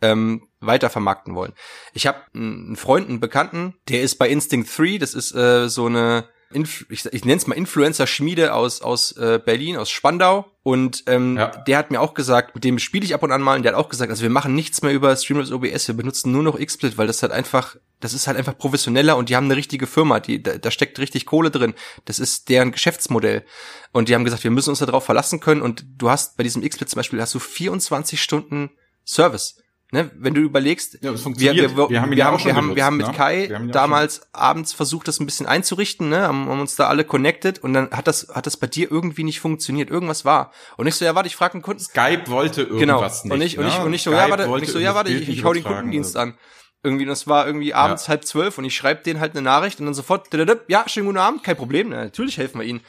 [0.00, 1.52] ähm, weiter vermarkten wollen.
[1.92, 5.86] Ich habe einen Freund, einen Bekannten, der ist bei Instinct 3, das ist äh, so
[5.86, 10.50] eine Inf ich, ich nenne es mal Influencer-Schmiede aus, aus äh, Berlin, aus Spandau.
[10.62, 11.48] Und ähm, ja.
[11.48, 13.72] der hat mir auch gesagt, mit dem spiele ich ab und an mal, und der
[13.72, 16.58] hat auch gesagt, also wir machen nichts mehr über Streamlabs OBS, wir benutzen nur noch
[16.58, 19.86] XSplit, weil das halt einfach, das ist halt einfach professioneller und die haben eine richtige
[19.86, 21.74] Firma, die, da, da steckt richtig Kohle drin.
[22.04, 23.44] Das ist deren Geschäftsmodell.
[23.92, 25.62] Und die haben gesagt, wir müssen uns darauf verlassen können.
[25.62, 28.70] Und du hast bei diesem XSplit zum Beispiel hast du 24 Stunden
[29.06, 29.56] Service.
[29.92, 31.56] Ne, wenn du überlegst, ja, funktioniert.
[31.56, 33.12] Wir, wir, wir haben, wir, haben, wir, haben, wir haben mit ne?
[33.12, 37.04] Kai haben damals abends versucht, das ein bisschen einzurichten, ne, haben, haben, uns da alle
[37.04, 39.90] connected und dann hat das, hat das bei dir irgendwie nicht funktioniert.
[39.90, 40.52] Irgendwas war.
[40.76, 41.82] Und ich so, ja, warte, ich frage einen Kunden.
[41.82, 43.36] Skype wollte irgendwas genau.
[43.36, 43.40] nicht.
[43.40, 43.62] Und ich, ne?
[43.64, 45.52] und ich, und ich so, ja, warte, und ich so, ja, warte, ich, ich hau
[45.52, 46.34] den Kundendienst an.
[46.84, 48.10] Irgendwie, das war irgendwie abends ja.
[48.10, 50.28] halb zwölf und ich schreibe denen halt eine Nachricht und dann sofort,
[50.68, 52.80] ja, schönen guten Abend, kein Problem, ne, natürlich helfen wir ihnen.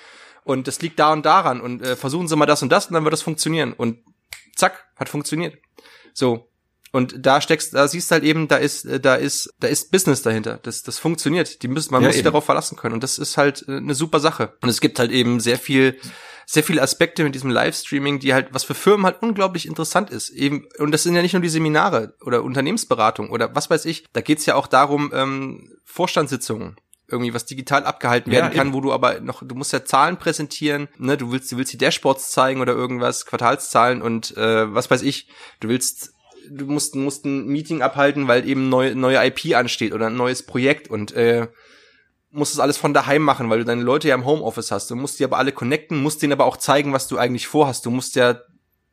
[0.44, 2.94] Und das liegt da und daran und äh, versuchen Sie mal das und das und
[2.94, 3.74] dann wird das funktionieren.
[3.74, 4.00] Und
[4.56, 5.58] zack, hat funktioniert.
[6.14, 6.51] So,
[6.92, 10.22] und da steckst, da siehst halt eben, da ist, äh, da ist, da ist Business
[10.22, 10.60] dahinter.
[10.62, 11.64] Das, das funktioniert.
[11.64, 12.94] Die müssen, man ja, muss sich darauf verlassen können.
[12.94, 14.54] Und das ist halt äh, eine super Sache.
[14.62, 15.98] Und es gibt halt eben sehr viel,
[16.46, 20.32] sehr viele Aspekte mit diesem Livestreaming, die halt, was für Firmen halt unglaublich interessant ist.
[20.32, 24.04] Eben, und das sind ja nicht nur die Seminare oder Unternehmensberatung oder was weiß ich.
[24.12, 26.76] Da geht's ja auch darum, ähm, Vorstandssitzungen
[27.08, 28.74] irgendwie was digital abgehalten werden ja, kann, eben.
[28.74, 31.78] wo du aber noch, du musst ja Zahlen präsentieren, ne, du willst, du willst die
[31.78, 35.28] Dashboards zeigen oder irgendwas, Quartalszahlen und äh, was weiß ich,
[35.60, 36.14] du willst
[36.50, 40.44] du musst, musst ein Meeting abhalten, weil eben neue, neue IP ansteht oder ein neues
[40.44, 41.48] Projekt und äh,
[42.32, 44.90] musst das alles von daheim machen, weil du deine Leute ja im Homeoffice hast.
[44.90, 47.86] Du musst die aber alle connecten, musst denen aber auch zeigen, was du eigentlich vorhast.
[47.86, 48.42] Du musst ja,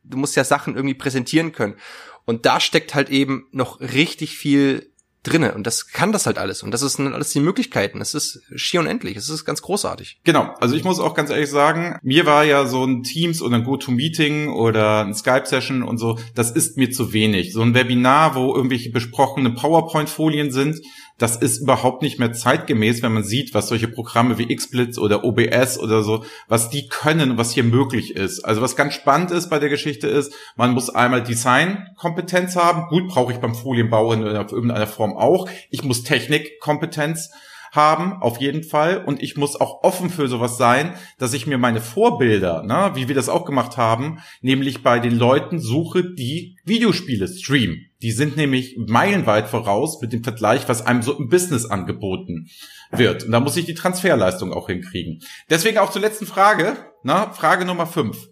[0.03, 1.77] du musst ja Sachen irgendwie präsentieren können.
[2.25, 6.63] Und da steckt halt eben noch richtig viel drinne und das kann das halt alles
[6.63, 8.01] und das ist alles die Möglichkeiten.
[8.01, 9.17] Es ist schier unendlich.
[9.17, 10.21] Es ist ganz großartig.
[10.25, 10.55] Genau.
[10.61, 13.65] Also ich muss auch ganz ehrlich sagen, mir war ja so ein Teams oder ein
[13.65, 17.53] GoToMeeting oder ein Skype-Session und so, das ist mir zu wenig.
[17.53, 20.81] So ein Webinar, wo irgendwelche besprochene PowerPoint-Folien sind,
[21.19, 25.25] das ist überhaupt nicht mehr zeitgemäß, wenn man sieht, was solche Programme wie XSplits oder
[25.25, 28.45] OBS oder so, was die können, was hier möglich ist.
[28.45, 32.89] Also was ganz spannend ist bei der Geschichte ist, man muss einmal Designkompetenz haben.
[32.89, 35.49] Gut, brauche ich beim Folienbau in irgendeiner Form auch.
[35.71, 37.31] Ich muss Technikkompetenz
[37.73, 39.05] haben, auf jeden Fall.
[39.05, 43.09] Und ich muss auch offen für sowas sein, dass ich mir meine Vorbilder, ne, wie
[43.09, 47.87] wir das auch gemacht haben, nämlich bei den Leuten suche, die Videospiele streamen.
[48.03, 52.49] Die sind nämlich meilenweit voraus mit dem Vergleich, was einem so im Business angeboten
[52.91, 53.25] wird.
[53.25, 55.21] Und da muss ich die Transferleistung auch hinkriegen.
[55.51, 58.29] Deswegen auch zur letzten Frage, ne, Frage Nummer fünf.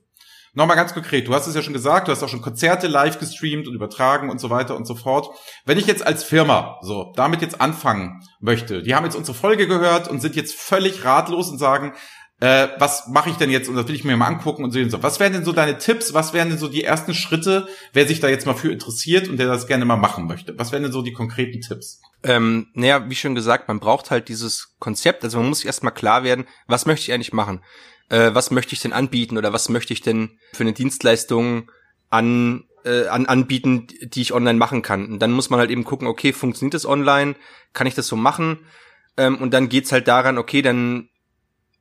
[0.56, 3.18] Nochmal ganz konkret, du hast es ja schon gesagt, du hast auch schon Konzerte live
[3.18, 5.28] gestreamt und übertragen und so weiter und so fort.
[5.66, 9.66] Wenn ich jetzt als Firma so damit jetzt anfangen möchte, die haben jetzt unsere Folge
[9.66, 11.92] gehört und sind jetzt völlig ratlos und sagen,
[12.40, 14.82] äh, was mache ich denn jetzt und das will ich mir mal angucken und so
[14.88, 15.02] so.
[15.02, 16.14] Was wären denn so deine Tipps?
[16.14, 19.36] Was wären denn so die ersten Schritte, wer sich da jetzt mal für interessiert und
[19.36, 20.58] der das gerne mal machen möchte?
[20.58, 22.00] Was wären denn so die konkreten Tipps?
[22.22, 25.92] Ähm, naja, wie schon gesagt, man braucht halt dieses Konzept, also man muss sich erstmal
[25.92, 27.60] klar werden, was möchte ich eigentlich machen?
[28.08, 31.70] Äh, was möchte ich denn anbieten oder was möchte ich denn für eine Dienstleistung
[32.10, 35.06] an, äh, an anbieten, die ich online machen kann.
[35.06, 37.34] Und dann muss man halt eben gucken, okay, funktioniert das online?
[37.72, 38.60] Kann ich das so machen?
[39.16, 41.08] Ähm, und dann geht's halt daran, okay, dann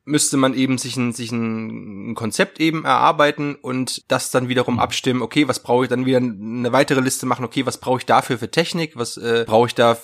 [0.06, 5.24] müsste man eben sich ein, sich ein Konzept eben erarbeiten und das dann wiederum abstimmen,
[5.24, 8.38] okay, was brauche ich dann wieder eine weitere Liste machen, okay, was brauche ich dafür
[8.38, 9.98] für Technik, was äh, brauche ich da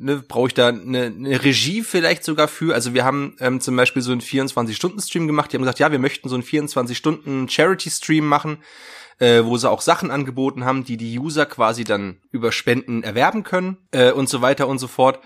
[0.00, 2.74] ne, brauche ich da eine, eine Regie vielleicht sogar für.
[2.74, 5.52] Also wir haben ähm, zum Beispiel so einen 24-Stunden-Stream gemacht.
[5.52, 8.58] Die haben gesagt, ja, wir möchten so einen 24-Stunden-Charity-Stream machen,
[9.18, 13.44] äh, wo sie auch Sachen angeboten haben, die die User quasi dann über Spenden erwerben
[13.44, 15.20] können äh, und so weiter und so fort.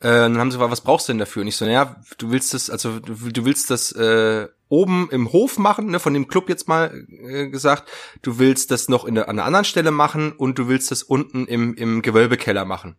[0.00, 1.42] Äh, dann haben sie gesagt, was brauchst du denn dafür?
[1.42, 5.32] Und ich so, naja, du willst das, also du, du willst das äh, oben im
[5.32, 7.88] Hof machen, ne, von dem Club jetzt mal äh, gesagt,
[8.20, 11.46] du willst das noch in an einer anderen Stelle machen und du willst das unten
[11.46, 12.96] im, im Gewölbekeller machen.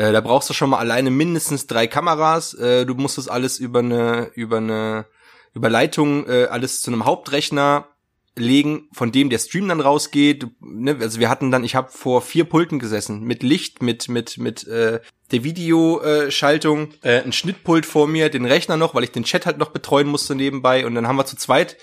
[0.00, 2.54] Äh, da brauchst du schon mal alleine mindestens drei Kameras.
[2.54, 5.04] Äh, du musst das alles über eine über eine
[5.52, 7.86] über Leitung äh, alles zu einem Hauptrechner
[8.34, 10.46] legen, von dem der Stream dann rausgeht.
[10.60, 10.96] Ne?
[11.00, 14.66] Also wir hatten dann, ich habe vor vier Pulten gesessen mit Licht, mit mit mit
[14.66, 15.00] äh,
[15.32, 19.58] der Videoschaltung, äh, ein Schnittpult vor mir, den Rechner noch, weil ich den Chat halt
[19.58, 20.86] noch betreuen musste nebenbei.
[20.86, 21.76] Und dann haben wir zu zweit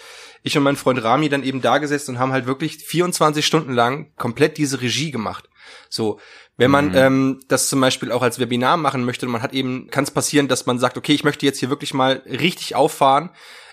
[0.44, 3.74] ich und mein Freund Rami dann eben da gesessen und haben halt wirklich 24 Stunden
[3.74, 5.50] lang komplett diese Regie gemacht.
[5.90, 6.20] So,
[6.58, 6.96] wenn man mhm.
[6.96, 10.48] ähm, das zum Beispiel auch als Webinar machen möchte, man hat eben, kann es passieren,
[10.48, 13.30] dass man sagt, okay, ich möchte jetzt hier wirklich mal richtig auffahren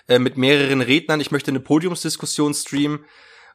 [0.07, 3.05] äh, mit mehreren Rednern, ich möchte eine Podiumsdiskussion streamen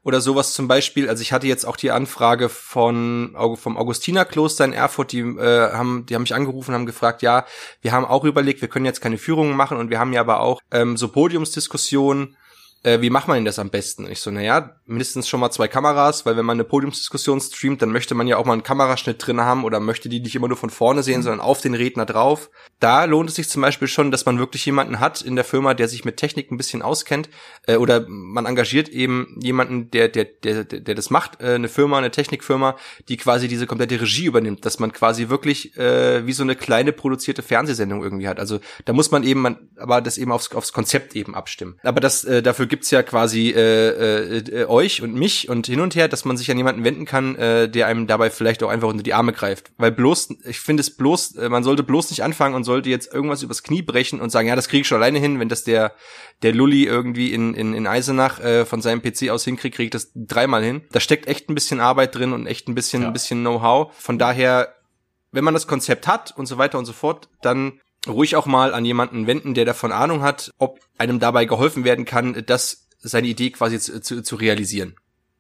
[0.03, 1.09] oder sowas zum Beispiel.
[1.09, 6.07] Also ich hatte jetzt auch die Anfrage von vom Augustinerkloster in Erfurt, die äh, haben,
[6.07, 7.45] die haben mich angerufen, haben gefragt, ja,
[7.83, 10.41] wir haben auch überlegt, wir können jetzt keine Führungen machen und wir haben ja aber
[10.41, 12.37] auch ähm, so Podiumsdiskussionen
[12.83, 14.05] äh, wie macht man denn das am besten?
[14.05, 17.83] Und ich so, naja, mindestens schon mal zwei Kameras, weil wenn man eine Podiumsdiskussion streamt,
[17.83, 20.49] dann möchte man ja auch mal einen Kameraschnitt drin haben oder möchte die nicht immer
[20.49, 21.25] nur von vorne sehen, mhm.
[21.25, 22.51] sondern auf den Redner drauf.
[22.79, 25.75] Da lohnt es sich zum Beispiel schon, dass man wirklich jemanden hat in der Firma,
[25.75, 27.29] der sich mit Technik ein bisschen auskennt,
[27.67, 31.99] äh, oder man engagiert eben jemanden, der, der, der, der das macht, äh, eine Firma,
[31.99, 32.77] eine Technikfirma,
[33.09, 36.93] die quasi diese komplette Regie übernimmt, dass man quasi wirklich äh, wie so eine kleine
[36.93, 38.41] produzierte Fernsehsendung irgendwie hat.
[38.41, 41.79] Also da muss man eben, man, aber das eben aufs, aufs Konzept eben abstimmen.
[41.83, 45.95] Aber das äh, dafür gibt's ja quasi äh, äh, euch und mich und hin und
[45.95, 48.89] her, dass man sich an jemanden wenden kann, äh, der einem dabei vielleicht auch einfach
[48.89, 49.73] unter die Arme greift.
[49.77, 53.13] Weil bloß, ich finde es bloß, äh, man sollte bloß nicht anfangen und sollte jetzt
[53.13, 55.65] irgendwas übers Knie brechen und sagen, ja, das kriege ich schon alleine hin, wenn das
[55.65, 55.93] der
[56.43, 59.91] der Lulli irgendwie in, in, in Eisenach äh, von seinem PC aus hinkriegt, kriege ich
[59.91, 60.83] das dreimal hin.
[60.93, 63.09] Da steckt echt ein bisschen Arbeit drin und echt ein bisschen, ja.
[63.09, 63.93] ein bisschen Know-how.
[63.95, 64.75] Von daher,
[65.33, 68.75] wenn man das Konzept hat und so weiter und so fort, dann ruhig auch mal
[68.75, 73.29] an jemanden wenden, der davon Ahnung hat, ob einem dabei geholfen werden kann, das seine
[73.29, 74.95] Idee quasi zu, zu, zu realisieren.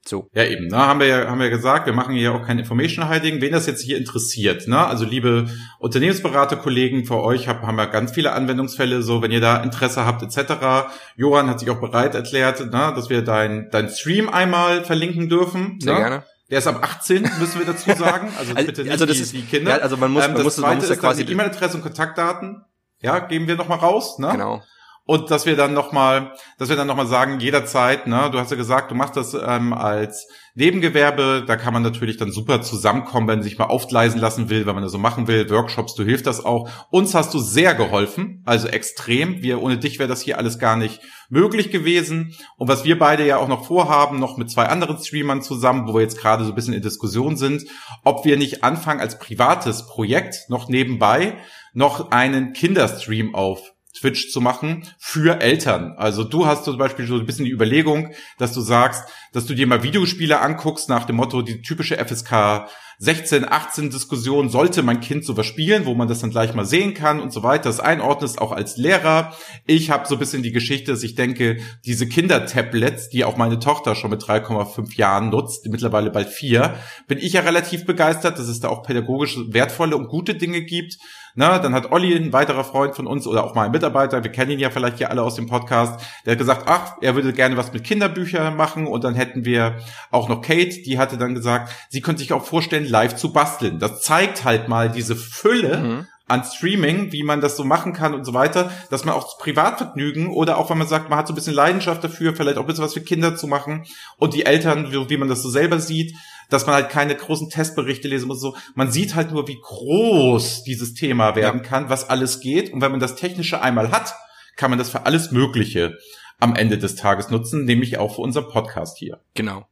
[0.06, 0.30] So.
[0.32, 3.11] Ja, eben, ne, haben wir ja, haben wir gesagt, wir machen hier auch kein Information
[3.11, 3.42] Hiding.
[3.42, 5.48] Wen das jetzt hier interessiert, ne, also liebe
[5.78, 10.22] Unternehmensberaterkollegen, für euch hab, haben wir ganz viele Anwendungsfälle, so, wenn ihr da Interesse habt,
[10.22, 10.90] etc.
[11.16, 15.78] Johann hat sich auch bereit erklärt, ne, dass wir dein, dein Stream einmal verlinken dürfen.
[15.80, 16.00] Sehr ne?
[16.00, 16.22] gerne.
[16.51, 17.22] Der ist am 18.
[17.38, 18.32] müssen wir dazu sagen.
[18.38, 19.78] Also, also bitte nicht also das die, ist, die Kinder.
[19.78, 22.64] Ja, also man muss, ähm, man muss, man muss ja quasi die E-Mail-Adresse und Kontaktdaten.
[22.98, 24.30] Ja, geben wir nochmal raus, ne?
[24.32, 24.62] Genau
[25.11, 28.56] und dass wir dann nochmal, dass wir dann nochmal sagen, jederzeit, ne, du hast ja
[28.56, 33.42] gesagt, du machst das ähm, als Nebengewerbe, da kann man natürlich dann super zusammenkommen, wenn
[33.42, 36.44] sich mal aufgleisen lassen will, wenn man das so machen will, Workshops, du hilfst das
[36.44, 36.70] auch.
[36.92, 39.42] Uns hast du sehr geholfen, also extrem.
[39.42, 42.36] Wir, ohne dich wäre das hier alles gar nicht möglich gewesen.
[42.56, 45.94] Und was wir beide ja auch noch vorhaben, noch mit zwei anderen Streamern zusammen, wo
[45.94, 47.64] wir jetzt gerade so ein bisschen in Diskussion sind,
[48.04, 51.36] ob wir nicht anfangen als privates Projekt noch nebenbei
[51.72, 55.95] noch einen Kinderstream auf Twitch zu machen für Eltern.
[55.97, 59.55] Also du hast zum Beispiel so ein bisschen die Überlegung, dass du sagst, dass du
[59.55, 62.68] dir mal Videospiele anguckst nach dem Motto, die typische FSK
[63.03, 66.93] 16, 18 Diskussion, sollte mein Kind sowas spielen, wo man das dann gleich mal sehen
[66.93, 69.34] kann und so weiter, das einordnest auch als Lehrer.
[69.66, 73.59] Ich habe so ein bisschen die Geschichte, dass ich denke, diese Kindertablets, die auch meine
[73.59, 76.74] Tochter schon mit 3,5 Jahren nutzt, mittlerweile bald vier,
[77.09, 80.99] bin ich ja relativ begeistert, dass es da auch pädagogisch wertvolle und gute Dinge gibt.
[81.35, 84.33] Na, dann hat Olli, ein weiterer Freund von uns oder auch mal ein Mitarbeiter, wir
[84.33, 87.33] kennen ihn ja vielleicht ja alle aus dem Podcast, der hat gesagt, ach, er würde
[87.33, 89.76] gerne was mit Kinderbüchern machen und dann hätten wir
[90.11, 93.78] auch noch Kate, die hatte dann gesagt, sie könnte sich auch vorstellen, live zu basteln.
[93.78, 98.14] Das zeigt halt mal diese Fülle mhm an Streaming, wie man das so machen kann
[98.14, 101.33] und so weiter, dass man auch Privatvergnügen oder auch wenn man sagt, man hat so
[101.33, 103.85] ein bisschen Leidenschaft dafür, vielleicht auch ein bisschen was für Kinder zu machen
[104.16, 106.14] und die Eltern, wie, wie man das so selber sieht,
[106.49, 108.41] dass man halt keine großen Testberichte lesen muss.
[108.41, 112.72] So, man sieht halt nur, wie groß dieses Thema werden kann, was alles geht.
[112.72, 114.14] Und wenn man das Technische einmal hat,
[114.57, 115.99] kann man das für alles Mögliche
[116.39, 119.20] am Ende des Tages nutzen, nämlich auch für unseren Podcast hier.
[119.35, 119.66] Genau.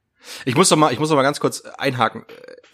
[0.44, 2.24] Ich muss doch mal, ich muss doch mal ganz kurz einhaken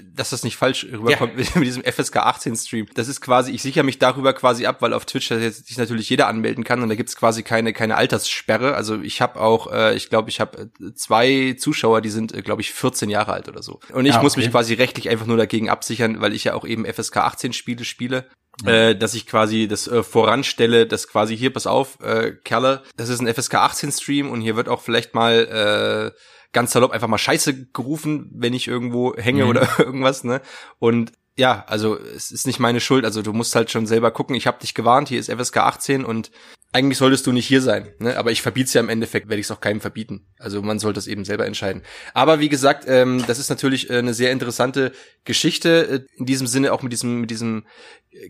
[0.03, 1.45] dass das nicht falsch rüberkommt ja.
[1.55, 2.87] mit, diesem FSK 18 Stream.
[2.95, 6.09] Das ist quasi, ich sichere mich darüber quasi ab, weil auf Twitch jetzt sich natürlich
[6.11, 8.75] jeder anmelden kann und da gibt's quasi keine keine Alterssperre.
[8.75, 12.43] Also ich habe auch, äh, ich glaube, ich habe äh, zwei Zuschauer, die sind, äh,
[12.43, 13.81] glaube ich, 14 Jahre alt oder so.
[13.93, 16.65] Und ich ah, muss mich quasi rechtlich einfach nur dagegen absichern, weil ich ja auch
[16.65, 18.27] eben FSK 18 Spiele spiele.
[18.63, 18.69] Mhm.
[18.69, 23.09] Äh, dass ich quasi das äh, voranstelle, dass quasi hier, pass auf, äh, Kerle, das
[23.09, 26.21] ist ein FSK 18 Stream und hier wird auch vielleicht mal äh,
[26.55, 29.51] ganz salopp einfach mal Scheiße gerufen, wenn ich irgendwo hänge mhm.
[29.51, 30.41] oder irgendwas, ne?
[30.79, 34.37] Und ja, also es ist nicht meine Schuld, also du musst halt schon selber gucken,
[34.37, 36.31] ich habe dich gewarnt, hier ist FSK 18 und
[36.75, 38.17] eigentlich solltest du nicht hier sein, ne?
[38.19, 40.27] aber ich verbiete es ja im Endeffekt, werde ich es auch keinem verbieten.
[40.41, 41.83] Also man sollte es eben selber entscheiden.
[42.15, 44.91] Aber wie gesagt, ähm, das ist natürlich äh, eine sehr interessante
[45.25, 47.65] Geschichte, äh, in diesem Sinne auch mit diesem, mit diesem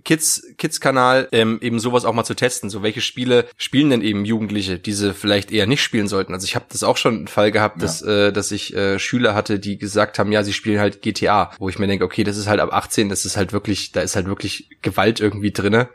[0.04, 2.68] Kids, Kids-Kanal, ähm, eben sowas auch mal zu testen.
[2.68, 6.34] So, welche Spiele spielen denn eben Jugendliche, die sie vielleicht eher nicht spielen sollten?
[6.34, 7.82] Also ich habe das auch schon einen Fall gehabt, ja.
[7.82, 11.50] dass, äh, dass ich äh, Schüler hatte, die gesagt haben, ja, sie spielen halt GTA,
[11.58, 14.02] wo ich mir denke, okay, das ist halt ab 18, das ist halt wirklich, da
[14.02, 15.88] ist halt wirklich Gewalt irgendwie drinne.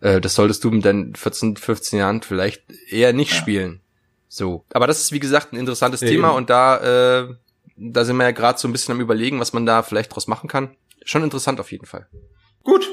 [0.00, 3.38] Äh, das solltest du mit deinen 14, 15 Jahren vielleicht eher nicht ja.
[3.38, 3.80] spielen.
[4.28, 4.64] So.
[4.72, 6.36] Aber das ist, wie gesagt, ein interessantes ja, Thema eben.
[6.36, 7.34] und da, äh,
[7.76, 10.26] da sind wir ja gerade so ein bisschen am überlegen, was man da vielleicht draus
[10.26, 10.76] machen kann.
[11.04, 12.06] Schon interessant auf jeden Fall.
[12.62, 12.88] Gut.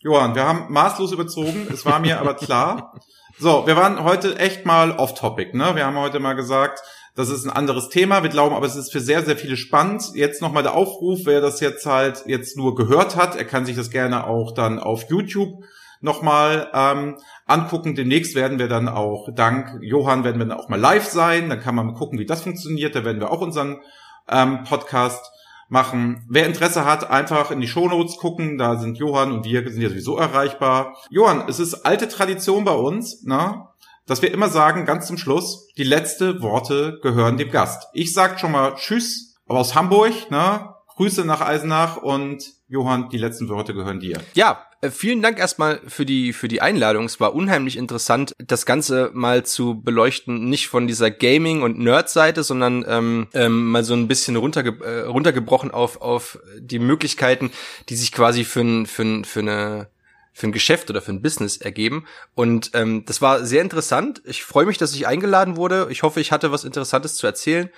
[0.00, 2.94] Johann, wir haben maßlos überzogen, es war mir aber klar.
[3.38, 5.74] So, wir waren heute echt mal off-topic, ne?
[5.74, 6.80] Wir haben heute mal gesagt,
[7.14, 8.22] das ist ein anderes Thema.
[8.22, 10.10] Wir glauben aber, es ist für sehr, sehr viele spannend.
[10.14, 13.74] Jetzt nochmal der Aufruf, wer das jetzt halt jetzt nur gehört hat, er kann sich
[13.74, 15.64] das gerne auch dann auf YouTube
[16.00, 17.94] nochmal ähm, angucken.
[17.94, 21.48] Demnächst werden wir dann auch, dank Johann, werden wir dann auch mal live sein.
[21.48, 22.94] Dann kann man mal gucken, wie das funktioniert.
[22.94, 23.80] Da werden wir auch unseren
[24.28, 25.30] ähm, Podcast
[25.68, 26.24] machen.
[26.28, 28.58] Wer Interesse hat, einfach in die Shownotes gucken.
[28.58, 30.96] Da sind Johann und wir sind ja sowieso erreichbar.
[31.10, 33.66] Johann, es ist alte Tradition bei uns, ne?
[34.06, 37.88] dass wir immer sagen, ganz zum Schluss, die letzte Worte gehören dem Gast.
[37.92, 40.74] Ich sag schon mal Tschüss aus Hamburg, ne?
[40.98, 44.20] Grüße nach Eisenach und Johann, die letzten Worte gehören dir.
[44.34, 47.04] Ja, äh, vielen Dank erstmal für die für die Einladung.
[47.04, 52.42] Es war unheimlich interessant, das Ganze mal zu beleuchten, nicht von dieser Gaming und Nerd-Seite,
[52.42, 57.52] sondern ähm, ähm, mal so ein bisschen runterge äh, runtergebrochen auf auf die Möglichkeiten,
[57.88, 59.90] die sich quasi für ein, für, ein, für eine
[60.32, 62.06] für ein Geschäft oder für ein Business ergeben.
[62.34, 64.20] Und ähm, das war sehr interessant.
[64.24, 65.86] Ich freue mich, dass ich eingeladen wurde.
[65.90, 67.70] Ich hoffe, ich hatte was Interessantes zu erzählen.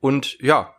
[0.00, 0.74] Und ja,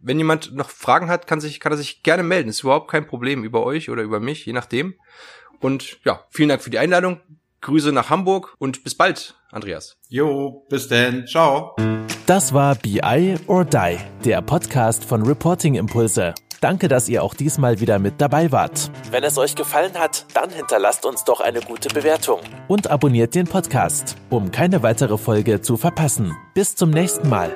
[0.00, 2.48] wenn jemand noch Fragen hat, kann, sich, kann er sich gerne melden.
[2.48, 4.94] Ist überhaupt kein Problem über euch oder über mich, je nachdem.
[5.60, 7.20] Und ja, vielen Dank für die Einladung.
[7.60, 9.96] Grüße nach Hamburg und bis bald, Andreas.
[10.08, 11.26] Jo, bis denn.
[11.26, 11.74] Ciao.
[12.26, 16.34] Das war BI or Die, der Podcast von Reporting Impulse.
[16.60, 18.90] Danke, dass ihr auch diesmal wieder mit dabei wart.
[19.10, 22.40] Wenn es euch gefallen hat, dann hinterlasst uns doch eine gute Bewertung.
[22.66, 26.36] Und abonniert den Podcast, um keine weitere Folge zu verpassen.
[26.54, 27.54] Bis zum nächsten Mal.